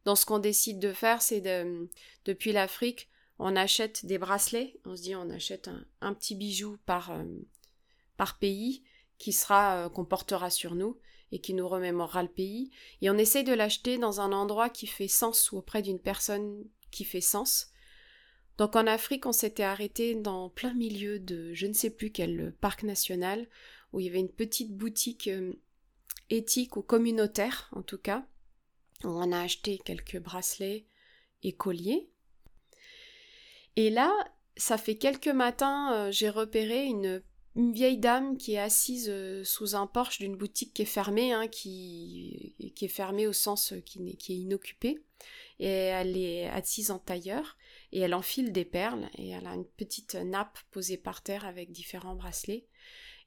Donc 0.05 0.19
ce 0.19 0.27
qu'on 0.27 0.39
décide 0.39 0.79
de 0.79 0.93
faire, 0.93 1.23
c'est 1.23 1.41
de, 1.41 1.89
depuis 2.25 2.53
l'Afrique, 2.53 3.09
on 3.39 3.57
achète 3.57 4.05
des 4.05 4.19
bracelets, 4.19 4.79
on 4.85 4.97
se 4.97 5.03
dit 5.03 5.15
on 5.15 5.31
achète 5.31 5.71
un, 6.01 6.15
petit 6.15 6.35
bijou 6.35 6.77
par, 6.85 7.11
euh, 7.13 7.25
par 8.17 8.39
pays 8.39 8.83
qui 9.19 9.33
sera 9.33 9.77
euh, 9.77 9.89
qu'on 9.89 10.05
portera 10.05 10.51
sur 10.51 10.75
nous 10.75 10.99
et 11.33 11.41
qui 11.41 11.55
nous 11.55 11.69
remémorera 11.69 12.23
le 12.23 12.29
pays 12.29 12.71
et 13.01 13.09
on 13.09 13.17
essaye 13.17 13.45
de 13.45 13.53
l'acheter 13.53 13.97
dans 13.99 14.21
un 14.21 14.33
endroit 14.33 14.69
qui 14.69 14.87
fait 14.87 15.09
sens 15.09 15.53
ou 15.53 15.59
auprès 15.59 15.81
d'une 15.81 16.01
personne 16.01 16.65
qui 16.91 17.05
fait 17.05 17.21
sens. 17.21 17.69
Donc 18.61 18.77
en 18.77 18.87
Afrique, 18.87 19.25
on 19.25 19.33
s'était 19.33 19.63
arrêté 19.63 20.15
dans 20.15 20.51
plein 20.51 20.75
milieu 20.75 21.19
de 21.19 21.55
je 21.55 21.67
ne 21.67 21.73
sais 21.73 21.89
plus 21.89 22.11
quel 22.11 22.53
parc 22.61 22.83
national 22.83 23.49
où 23.95 24.01
il 24.01 24.05
y 24.05 24.09
avait 24.11 24.21
une 24.21 24.29
petite 24.29 24.77
boutique 24.77 25.29
euh, 25.29 25.55
éthique 26.29 26.77
ou 26.77 26.83
communautaire 26.83 27.71
en 27.73 27.81
tout 27.81 27.97
cas. 27.97 28.27
On 29.03 29.33
a 29.33 29.41
acheté 29.41 29.81
quelques 29.83 30.19
bracelets 30.19 30.85
et 31.43 31.53
colliers. 31.53 32.11
Et 33.77 33.89
là, 33.89 34.13
ça 34.59 34.77
fait 34.77 34.97
quelques 34.97 35.29
matins, 35.29 35.95
euh, 35.95 36.13
j'ai 36.13 36.29
repéré 36.29 36.85
une, 36.85 37.23
vieille 37.57 37.99
dame 37.99 38.37
qui 38.37 38.55
est 38.55 38.59
assise 38.59 39.09
euh, 39.09 39.43
sous 39.43 39.75
un 39.75 39.87
porche 39.87 40.19
d'une 40.19 40.37
boutique 40.37 40.75
qui 40.75 40.83
est 40.83 40.85
fermée, 40.85 41.33
hein, 41.33 41.49
qui, 41.49 42.55
est 42.61 42.89
fermée 42.89 43.27
au 43.27 43.33
sens 43.33 43.73
euh, 43.73 43.81
qui 43.81 43.99
est 44.07 44.37
inoccupée. 44.37 45.03
Et 45.61 45.67
elle 45.67 46.17
est 46.19 46.47
assise 46.49 46.91
en 46.91 46.99
tailleur 46.99 47.57
et 47.93 48.01
elle 48.01 48.15
enfile 48.15 48.53
des 48.53 48.65
perles 48.65 49.09
et 49.17 49.31
elle 49.31 49.47
a 49.47 49.55
une 49.55 49.67
petite 49.67 50.15
nappe 50.15 50.59
posée 50.71 50.97
par 50.97 51.23
terre 51.23 51.45
avec 51.45 51.73
différents 51.73 52.15
bracelets. 52.15 52.67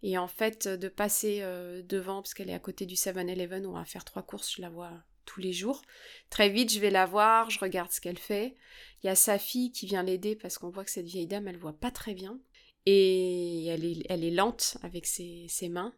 Et 0.01 0.17
en 0.17 0.27
fait, 0.27 0.67
de 0.67 0.89
passer 0.89 1.39
devant, 1.87 2.21
parce 2.21 2.33
qu'elle 2.33 2.49
est 2.49 2.53
à 2.53 2.59
côté 2.59 2.85
du 2.85 2.95
7-Eleven, 2.95 3.65
on 3.65 3.71
va 3.71 3.85
faire 3.85 4.03
trois 4.03 4.21
courses, 4.21 4.53
je 4.55 4.61
la 4.61 4.69
vois 4.69 4.91
tous 5.25 5.39
les 5.39 5.53
jours. 5.53 5.81
Très 6.29 6.49
vite, 6.49 6.71
je 6.71 6.79
vais 6.79 6.89
la 6.89 7.05
voir, 7.05 7.49
je 7.49 7.59
regarde 7.59 7.91
ce 7.91 8.01
qu'elle 8.01 8.19
fait. 8.19 8.55
Il 9.01 9.07
y 9.07 9.09
a 9.09 9.15
sa 9.15 9.39
fille 9.39 9.71
qui 9.71 9.85
vient 9.85 10.03
l'aider 10.03 10.35
parce 10.35 10.57
qu'on 10.57 10.69
voit 10.69 10.85
que 10.85 10.91
cette 10.91 11.05
vieille 11.05 11.27
dame, 11.27 11.47
elle 11.47 11.57
voit 11.57 11.79
pas 11.79 11.91
très 11.91 12.13
bien. 12.13 12.39
Et 12.85 13.65
elle 13.67 13.85
est, 13.85 14.31
lente 14.31 14.77
avec 14.83 15.05
ses, 15.05 15.47
mains. 15.69 15.93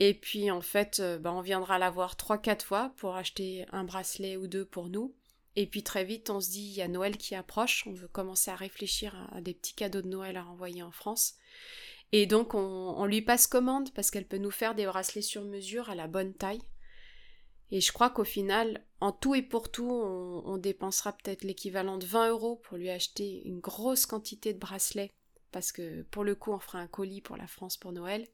Et 0.00 0.14
puis, 0.14 0.50
en 0.50 0.62
fait, 0.62 1.00
euh, 1.00 1.18
bah, 1.18 1.32
on 1.32 1.42
viendra 1.42 1.78
la 1.78 1.90
voir 1.90 2.16
trois, 2.16 2.38
quatre 2.38 2.64
fois 2.64 2.94
pour 2.96 3.16
acheter 3.16 3.66
un 3.70 3.84
bracelet 3.84 4.36
ou 4.36 4.46
deux 4.46 4.64
pour 4.64 4.88
nous. 4.88 5.14
Et 5.56 5.66
puis 5.66 5.82
très 5.82 6.04
vite, 6.04 6.28
on 6.28 6.38
se 6.38 6.50
dit, 6.50 6.60
il 6.60 6.74
y 6.74 6.82
a 6.82 6.88
Noël 6.88 7.16
qui 7.16 7.34
approche, 7.34 7.86
on 7.86 7.94
veut 7.94 8.08
commencer 8.08 8.50
à 8.50 8.56
réfléchir 8.56 9.16
à, 9.32 9.40
des 9.40 9.54
petits 9.54 9.74
cadeaux 9.74 10.02
de 10.02 10.08
Noël 10.08 10.36
à 10.36 10.42
renvoyer 10.42 10.82
en 10.82 10.92
France. 10.92 11.34
Et 12.12 12.26
donc, 12.26 12.54
on, 12.54 13.04
lui 13.06 13.22
passe 13.22 13.46
commande 13.46 13.90
parce 13.94 14.10
qu'elle 14.10 14.26
peut 14.26 14.36
nous 14.36 14.50
faire 14.50 14.74
des 14.74 14.84
bracelets 14.84 15.22
sur 15.22 15.42
mesure 15.42 15.88
à 15.88 15.94
la 15.94 16.06
bonne 16.06 16.34
taille. 16.34 16.62
Et 17.70 17.80
je 17.80 17.90
crois 17.90 18.10
qu'au 18.10 18.22
final, 18.22 18.84
en 19.00 19.12
tout 19.12 19.34
et 19.34 19.42
pour 19.42 19.72
tout, 19.72 19.90
on, 19.90 20.58
dépensera 20.58 21.16
peut-être 21.16 21.42
l'équivalent 21.42 21.96
de 21.96 22.06
20 22.06 22.30
euros 22.30 22.56
pour 22.56 22.76
lui 22.76 22.90
acheter 22.90 23.42
une 23.46 23.58
grosse 23.58 24.06
quantité 24.06 24.52
de 24.52 24.58
bracelets, 24.58 25.14
parce 25.52 25.72
que 25.72 26.02
pour 26.02 26.22
le 26.22 26.34
coup, 26.34 26.52
on 26.52 26.60
fera 26.60 26.78
un 26.78 26.86
colis 26.86 27.22
pour 27.22 27.36
la 27.36 27.46
France 27.46 27.76
pour 27.78 27.92
Noël. 27.92 28.28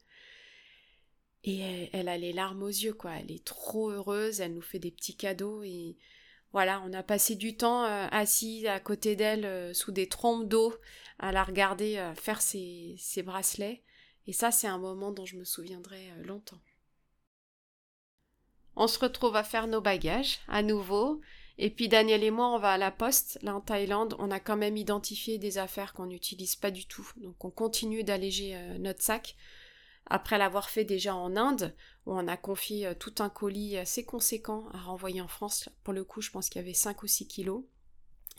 Et 1.45 1.89
elle, 1.93 2.09
a 2.09 2.17
les 2.17 2.33
larmes 2.33 2.63
aux 2.63 2.67
yeux, 2.67 2.93
quoi. 2.93 3.15
Elle 3.15 3.31
est 3.31 3.43
trop 3.43 3.89
heureuse, 3.89 4.39
elle 4.39 4.53
nous 4.53 4.61
fait 4.61 4.79
des 4.79 4.91
petits 4.91 5.17
cadeaux 5.17 5.63
et 5.63 5.97
voilà, 6.53 6.83
on 6.85 6.93
a 6.93 7.01
passé 7.01 7.35
du 7.35 7.57
temps 7.57 7.83
euh, 7.83 8.07
assis 8.11 8.67
à 8.67 8.79
côté 8.79 9.15
d'elle 9.15 9.43
euh, 9.43 9.73
sous 9.73 9.91
des 9.91 10.07
trompes 10.07 10.47
d'eau 10.47 10.73
à 11.17 11.31
la 11.31 11.43
regarder 11.43 11.97
euh, 11.97 12.13
faire 12.13 12.43
ses, 12.43 12.95
ses 12.99 13.23
bracelets. 13.23 13.83
Et 14.27 14.33
ça, 14.33 14.51
c'est 14.51 14.67
un 14.67 14.77
moment 14.77 15.11
dont 15.11 15.25
je 15.25 15.35
me 15.35 15.43
souviendrai 15.43 16.11
longtemps. 16.23 16.61
On 18.75 18.87
se 18.87 18.99
retrouve 18.99 19.35
à 19.35 19.43
faire 19.43 19.67
nos 19.67 19.81
bagages 19.81 20.39
à 20.47 20.61
nouveau. 20.61 21.21
Et 21.57 21.69
puis 21.69 21.89
Daniel 21.89 22.23
et 22.23 22.31
moi, 22.31 22.49
on 22.49 22.59
va 22.59 22.73
à 22.73 22.77
la 22.77 22.91
poste. 22.91 23.37
Là 23.41 23.55
en 23.55 23.61
Thaïlande, 23.61 24.15
on 24.19 24.31
a 24.31 24.39
quand 24.39 24.55
même 24.55 24.77
identifié 24.77 25.39
des 25.39 25.57
affaires 25.57 25.93
qu'on 25.93 26.05
n'utilise 26.05 26.55
pas 26.55 26.71
du 26.71 26.85
tout. 26.85 27.07
Donc 27.17 27.43
on 27.43 27.51
continue 27.51 28.03
d'alléger 28.03 28.57
notre 28.79 29.03
sac. 29.03 29.35
Après 30.07 30.37
l'avoir 30.37 30.69
fait 30.69 30.83
déjà 30.83 31.15
en 31.15 31.35
Inde, 31.35 31.75
où 32.05 32.13
on 32.13 32.27
a 32.27 32.37
confié 32.37 32.87
euh, 32.87 32.93
tout 32.93 33.15
un 33.19 33.29
colis 33.29 33.77
assez 33.77 34.03
conséquent 34.03 34.67
à 34.73 34.79
renvoyer 34.79 35.21
en 35.21 35.27
France. 35.27 35.69
Pour 35.83 35.93
le 35.93 36.03
coup, 36.03 36.21
je 36.21 36.31
pense 36.31 36.49
qu'il 36.49 36.61
y 36.61 36.63
avait 36.63 36.73
5 36.73 37.03
ou 37.03 37.07
6 37.07 37.27
kilos. 37.27 37.63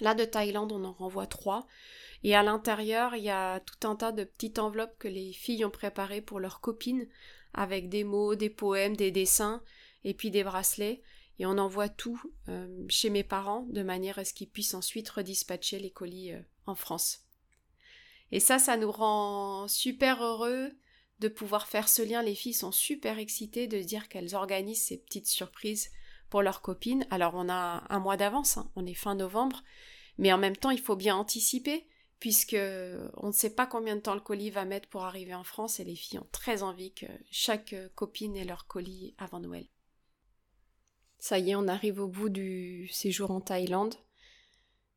Là 0.01 0.15
de 0.15 0.25
Thaïlande, 0.25 0.73
on 0.73 0.85
en 0.85 0.93
renvoie 0.93 1.27
3. 1.27 1.67
Et 2.23 2.35
à 2.35 2.43
l'intérieur, 2.43 3.15
il 3.15 3.25
y 3.25 3.31
a 3.31 3.61
tout 3.61 3.87
un 3.89 3.97
tas 3.97 4.13
de 4.13 4.25
petites 4.25 4.59
enveloppes 4.59 4.99
que 4.99 5.09
les 5.09 5.33
filles 5.33 5.65
ont 5.65 5.71
préparées 5.71 6.21
pour 6.21 6.41
leurs 6.41 6.61
copines, 6.61 7.07
avec 7.53 7.89
des 7.89 8.05
mots, 8.05 8.35
des 8.35 8.51
poèmes, 8.51 8.97
des 8.97 9.11
dessins 9.11 9.63
et 10.05 10.15
puis 10.15 10.31
des 10.31 10.45
bracelets, 10.45 11.03
et 11.39 11.47
on 11.47 11.59
envoie 11.59 11.89
tout 11.89 12.21
euh, 12.49 12.85
chez 12.89 13.11
mes 13.11 13.25
parents 13.25 13.67
de 13.71 13.83
manière 13.83 14.19
à 14.19 14.25
ce 14.25 14.35
qu'ils 14.35 14.49
puissent 14.49 14.75
ensuite 14.75 15.09
redispatcher 15.09 15.79
les 15.79 15.91
colis 15.91 16.33
euh, 16.33 16.41
en 16.67 16.75
France. 16.75 17.25
Et 18.33 18.41
ça, 18.41 18.59
ça 18.59 18.77
nous 18.77 18.91
rend 18.91 19.67
super 19.69 20.23
heureux 20.23 20.73
pouvoir 21.29 21.67
faire 21.67 21.89
ce 21.89 22.03
lien. 22.03 22.23
Les 22.23 22.35
filles 22.35 22.55
sont 22.55 22.73
super 22.73 23.19
excitées 23.19 23.67
de 23.67 23.81
dire 23.81 24.09
qu'elles 24.09 24.35
organisent 24.35 24.83
ces 24.83 24.99
petites 24.99 25.27
surprises 25.27 25.91
pour 26.31 26.43
leurs 26.43 26.63
copines. 26.63 27.07
Alors 27.11 27.35
on 27.35 27.49
a 27.49 27.85
un 27.89 27.99
mois 27.99 28.17
d'avance, 28.17 28.57
hein. 28.57 28.71
on 28.77 28.87
est 28.87 28.95
fin 28.95 29.15
novembre, 29.15 29.63
mais 30.19 30.33
en 30.33 30.39
même 30.39 30.57
temps 30.57 30.71
il 30.71 30.81
faut 30.81 30.97
bien 30.97 31.17
anticiper 31.17 31.87
puisque 32.21 32.57
on 33.17 33.27
ne 33.27 33.33
sait 33.33 33.55
pas 33.55 33.67
combien 33.67 33.97
de 33.97 34.01
temps 34.01 34.15
le 34.15 34.21
colis 34.21 34.51
va 34.51 34.65
mettre 34.65 34.89
pour 34.89 35.05
arriver 35.05 35.35
en 35.35 35.45
France 35.45 35.79
et 35.79 35.85
les 35.85 35.95
filles 35.95 36.21
ont 36.21 36.29
très 36.33 36.63
envie 36.63 36.95
que 36.95 37.07
chaque 37.31 37.75
copine 37.95 38.35
ait 38.35 38.45
leur 38.45 38.67
colis 38.67 39.15
avant 39.19 39.41
Noël. 39.41 39.67
Ça 41.19 41.39
y 41.39 41.51
est, 41.51 41.55
on 41.55 41.69
arrive 41.69 42.01
au 42.01 42.09
bout 42.09 42.29
du 42.29 42.89
séjour 42.89 43.31
en 43.31 43.41
Thaïlande. 43.41 43.95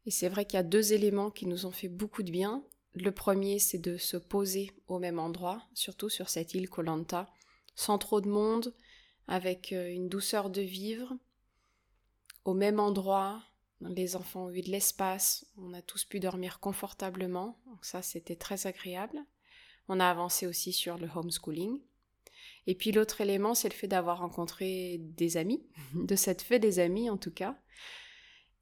Et 0.05 0.11
c'est 0.11 0.29
vrai 0.29 0.45
qu'il 0.45 0.55
y 0.55 0.59
a 0.59 0.63
deux 0.63 0.93
éléments 0.93 1.31
qui 1.31 1.45
nous 1.47 1.65
ont 1.65 1.71
fait 1.71 1.89
beaucoup 1.89 2.23
de 2.23 2.31
bien. 2.31 2.63
Le 2.93 3.11
premier, 3.11 3.59
c'est 3.59 3.77
de 3.77 3.97
se 3.97 4.17
poser 4.17 4.71
au 4.87 4.99
même 4.99 5.19
endroit, 5.19 5.63
surtout 5.73 6.09
sur 6.09 6.29
cette 6.29 6.53
île 6.53 6.69
Koh 6.69 6.81
Lanta, 6.81 7.29
sans 7.75 7.97
trop 7.97 8.21
de 8.21 8.29
monde, 8.29 8.73
avec 9.27 9.73
euh, 9.73 9.91
une 9.91 10.09
douceur 10.09 10.49
de 10.49 10.61
vivre, 10.61 11.13
au 12.45 12.53
même 12.53 12.79
endroit. 12.79 13.43
Les 13.81 14.15
enfants 14.15 14.45
ont 14.45 14.51
eu 14.51 14.61
de 14.61 14.71
l'espace, 14.71 15.45
on 15.57 15.73
a 15.73 15.81
tous 15.83 16.03
pu 16.05 16.19
dormir 16.19 16.59
confortablement, 16.59 17.59
donc 17.67 17.85
ça 17.85 18.01
c'était 18.01 18.35
très 18.35 18.65
agréable. 18.65 19.19
On 19.87 19.99
a 19.99 20.09
avancé 20.09 20.47
aussi 20.47 20.73
sur 20.73 20.97
le 20.97 21.07
homeschooling. 21.13 21.79
Et 22.65 22.75
puis 22.75 22.91
l'autre 22.91 23.21
élément, 23.21 23.53
c'est 23.53 23.69
le 23.69 23.75
fait 23.75 23.87
d'avoir 23.87 24.19
rencontré 24.19 24.97
des 24.99 25.37
amis, 25.37 25.63
de 25.93 26.15
cette 26.15 26.41
fait 26.41 26.59
des 26.59 26.79
amis 26.79 27.09
en 27.09 27.17
tout 27.17 27.31
cas, 27.31 27.55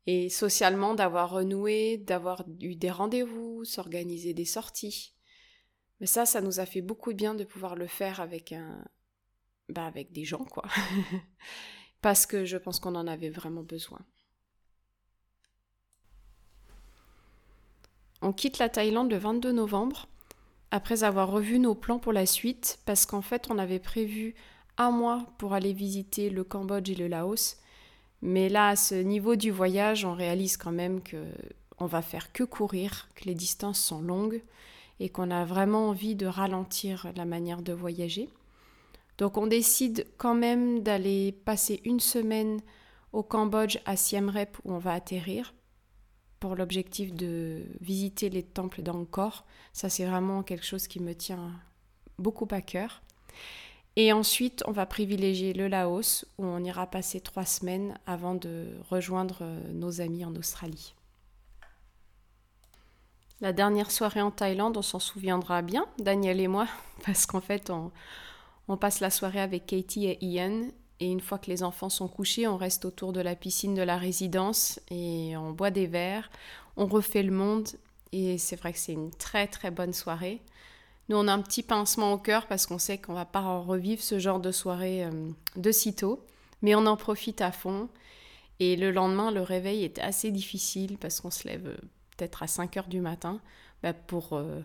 et 0.08 0.30
socialement 0.30 0.94
d'avoir 0.94 1.32
renoué, 1.32 1.98
d'avoir 1.98 2.44
eu 2.62 2.76
des 2.76 2.92
rendez-vous, 2.92 3.66
s'organiser 3.66 4.34
des 4.34 4.46
sorties. 4.46 5.16
Mais 6.00 6.06
ça, 6.06 6.26
ça 6.26 6.42
nous 6.42 6.60
a 6.60 6.66
fait 6.66 6.82
beaucoup 6.82 7.14
de 7.14 7.18
bien 7.18 7.36
de 7.36 7.44
pouvoir 7.44 7.76
le 7.76 7.88
faire 7.88 8.20
avec 8.20 8.52
un, 8.52 8.86
bah 9.70 9.86
avec 9.86 10.12
des 10.12 10.26
gens 10.26 10.46
quoi, 10.46 10.66
parce 12.02 12.26
que 12.26 12.46
je 12.46 12.58
pense 12.58 12.80
qu'on 12.80 12.96
en 12.96 13.08
avait 13.08 13.30
vraiment 13.30 13.64
besoin. 13.64 14.00
On 18.22 18.34
quitte 18.34 18.58
la 18.58 18.70
Thaïlande 18.70 19.12
le 19.12 19.18
22 19.18 19.52
novembre, 19.52 20.08
après 20.72 21.04
avoir 21.04 21.30
revu 21.30 21.60
nos 21.60 21.76
plans 21.76 22.00
pour 22.00 22.14
la 22.14 22.26
suite, 22.26 22.80
parce 22.86 23.06
qu'en 23.06 23.22
fait 23.22 23.50
on 23.50 23.58
avait 23.58 23.80
prévu 23.80 24.36
un 24.78 24.92
mois 24.92 25.26
pour 25.38 25.54
aller 25.54 25.74
visiter 25.74 26.30
le 26.30 26.44
Cambodge 26.44 26.90
et 26.90 26.96
le 26.96 27.08
Laos, 27.08 27.58
mais 28.26 28.50
là, 28.50 28.70
à 28.70 28.76
ce 28.76 28.96
niveau 28.96 29.36
du 29.36 29.52
voyage, 29.52 30.04
on 30.04 30.14
réalise 30.14 30.58
quand 30.58 30.72
même 30.72 31.02
que 31.02 31.24
on 31.78 31.86
va 31.86 32.02
faire 32.02 32.32
que 32.32 32.44
courir, 32.44 33.08
que 33.16 33.26
les 33.26 33.36
distances 33.36 33.80
sont 33.80 34.02
longues 34.02 34.42
et 35.00 35.10
qu'on 35.10 35.30
a 35.30 35.46
vraiment 35.46 35.90
envie 35.90 36.16
de 36.16 36.26
ralentir 36.26 37.12
la 37.16 37.26
manière 37.26 37.62
de 37.62 37.74
voyager. 37.74 38.30
Donc 39.18 39.38
on 39.38 39.46
décide 39.46 40.08
quand 40.18 40.36
même 40.36 40.82
d'aller 40.82 41.34
passer 41.34 41.82
une 41.84 42.00
semaine 42.00 42.62
au 43.14 43.24
Cambodge 43.24 43.78
à 43.86 43.96
Siem 43.96 44.30
Reap 44.30 44.58
où 44.64 44.74
on 44.74 44.78
va 44.78 44.94
atterrir 44.94 45.54
pour 46.40 46.56
l'objectif 46.56 47.14
de 47.14 47.64
visiter 47.80 48.30
les 48.30 48.44
temples 48.44 48.82
d'Angkor. 48.82 49.46
Ça 49.74 49.90
c'est 49.90 50.06
vraiment 50.06 50.44
quelque 50.44 50.66
chose 50.66 50.88
qui 50.88 51.02
me 51.02 51.14
tient 51.14 51.52
beaucoup 52.18 52.48
à 52.52 52.62
cœur. 52.62 53.02
Et 53.98 54.12
ensuite, 54.12 54.62
on 54.68 54.72
va 54.72 54.86
privilégier 54.86 55.54
le 55.54 55.68
Laos, 55.68 56.26
où 56.38 56.46
on 56.46 56.64
ira 56.64 56.86
passer 56.86 57.22
trois 57.22 57.46
semaines 57.46 57.98
avant 58.06 58.36
de 58.36 58.68
rejoindre 58.90 59.38
euh, 59.42 59.60
nos 59.72 60.02
amis 60.02 60.26
en 60.26 60.36
Australie. 60.36 60.94
La 63.40 63.54
dernière 63.54 63.92
soirée 63.92 64.22
en 64.22 64.32
Thaïlande, 64.32 64.76
on 64.76 64.82
s'en 64.82 65.00
souviendra 65.00 65.62
bien, 65.62 65.86
Daniel 65.98 66.42
et 66.42 66.48
moi, 66.48 66.68
parce 67.06 67.26
qu'en 67.26 67.40
fait, 67.40 67.70
on, 67.70 67.92
on, 68.68 68.76
passe 68.76 69.00
la 69.00 69.10
soirée 69.10 69.40
avec 69.40 69.66
Katie 69.66 70.08
et 70.08 70.24
Ian. 70.26 70.70
Et 71.00 71.10
une 71.10 71.22
fois 71.22 71.38
que 71.38 71.50
les 71.50 71.64
enfants 71.64 71.90
sont 71.90 72.08
couchés, 72.08 72.48
on 72.48 72.58
reste 72.58 72.84
autour 72.86 73.14
de 73.14 73.22
la 73.22 73.36
piscine 73.36 73.76
de 73.76 73.82
la 73.82 73.98
résidence 73.98 74.80
et 74.90 75.36
on 75.38 75.52
boit 75.52 75.72
des 75.72 75.88
verres, 75.88 76.30
on 76.78 76.86
refait 76.86 77.24
le 77.24 77.34
monde. 77.34 77.68
Et 78.14 78.38
c'est 78.38 78.56
vrai 78.56 78.72
que 78.72 78.80
c'est 78.80 78.94
une 78.94 79.12
très 79.12 79.48
très 79.48 79.72
bonne 79.72 79.92
soirée. 79.92 80.42
Nous, 81.10 81.18
on 81.18 81.28
a 81.28 81.34
un 81.34 81.42
petit 81.42 81.64
pincement 81.64 82.14
au 82.14 82.18
cœur 82.18 82.48
parce 82.48 82.66
qu'on 82.66 82.80
sait 82.80 82.98
qu'on 82.98 83.14
va 83.14 83.26
pas 83.26 83.60
revivre 83.60 84.02
ce 84.02 84.18
genre 84.20 84.40
de 84.40 84.52
soirée 84.52 85.06
euh, 85.06 85.30
de 85.56 85.72
sitôt, 85.72 86.26
mais 86.62 86.74
on 86.76 86.86
en 86.86 86.98
profite 86.98 87.42
à 87.42 87.52
fond. 87.52 87.90
Et 88.60 88.76
le 88.76 88.92
lendemain, 88.92 89.32
le 89.32 89.42
réveil 89.42 89.84
est 89.84 90.00
assez 90.00 90.32
difficile 90.32 90.98
parce 90.98 91.20
qu'on 91.20 91.32
se 91.32 91.48
lève 91.48 91.68
euh, 91.68 91.78
peut-être 92.18 92.42
à 92.42 92.48
5 92.48 92.78
heures 92.78 92.88
du 92.88 93.02
matin 93.02 93.40
bah, 93.84 93.94
pour 93.94 94.34
euh, 94.34 94.62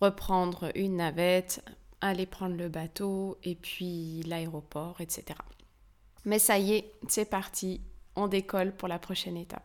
reprendre 0.00 0.70
une 0.74 0.96
navette, 0.96 1.64
aller 2.00 2.26
prendre 2.26 2.56
le 2.56 2.68
bateau 2.68 3.38
et 3.42 3.54
puis 3.54 4.22
l'aéroport, 4.26 5.00
etc. 5.00 5.38
Mais 6.24 6.38
ça 6.38 6.58
y 6.58 6.74
est, 6.74 6.92
c'est 7.08 7.24
parti, 7.24 7.80
on 8.16 8.28
décolle 8.28 8.72
pour 8.72 8.88
la 8.88 8.98
prochaine 8.98 9.36
étape. 9.36 9.64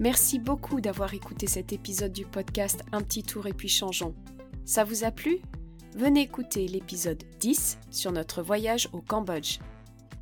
Merci 0.00 0.38
beaucoup 0.38 0.80
d'avoir 0.80 1.12
écouté 1.12 1.46
cet 1.46 1.74
épisode 1.74 2.12
du 2.12 2.24
podcast 2.24 2.82
Un 2.90 3.02
petit 3.02 3.22
tour 3.22 3.46
et 3.46 3.52
puis 3.52 3.68
changeons. 3.68 4.14
Ça 4.64 4.82
vous 4.82 5.04
a 5.04 5.10
plu? 5.10 5.40
Venez 5.94 6.22
écouter 6.22 6.66
l'épisode 6.68 7.22
10 7.38 7.78
sur 7.90 8.10
notre 8.10 8.40
voyage 8.40 8.88
au 8.94 9.02
Cambodge. 9.02 9.58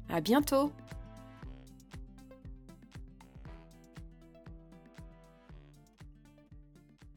À 0.08 0.20
bientôt 0.20 0.72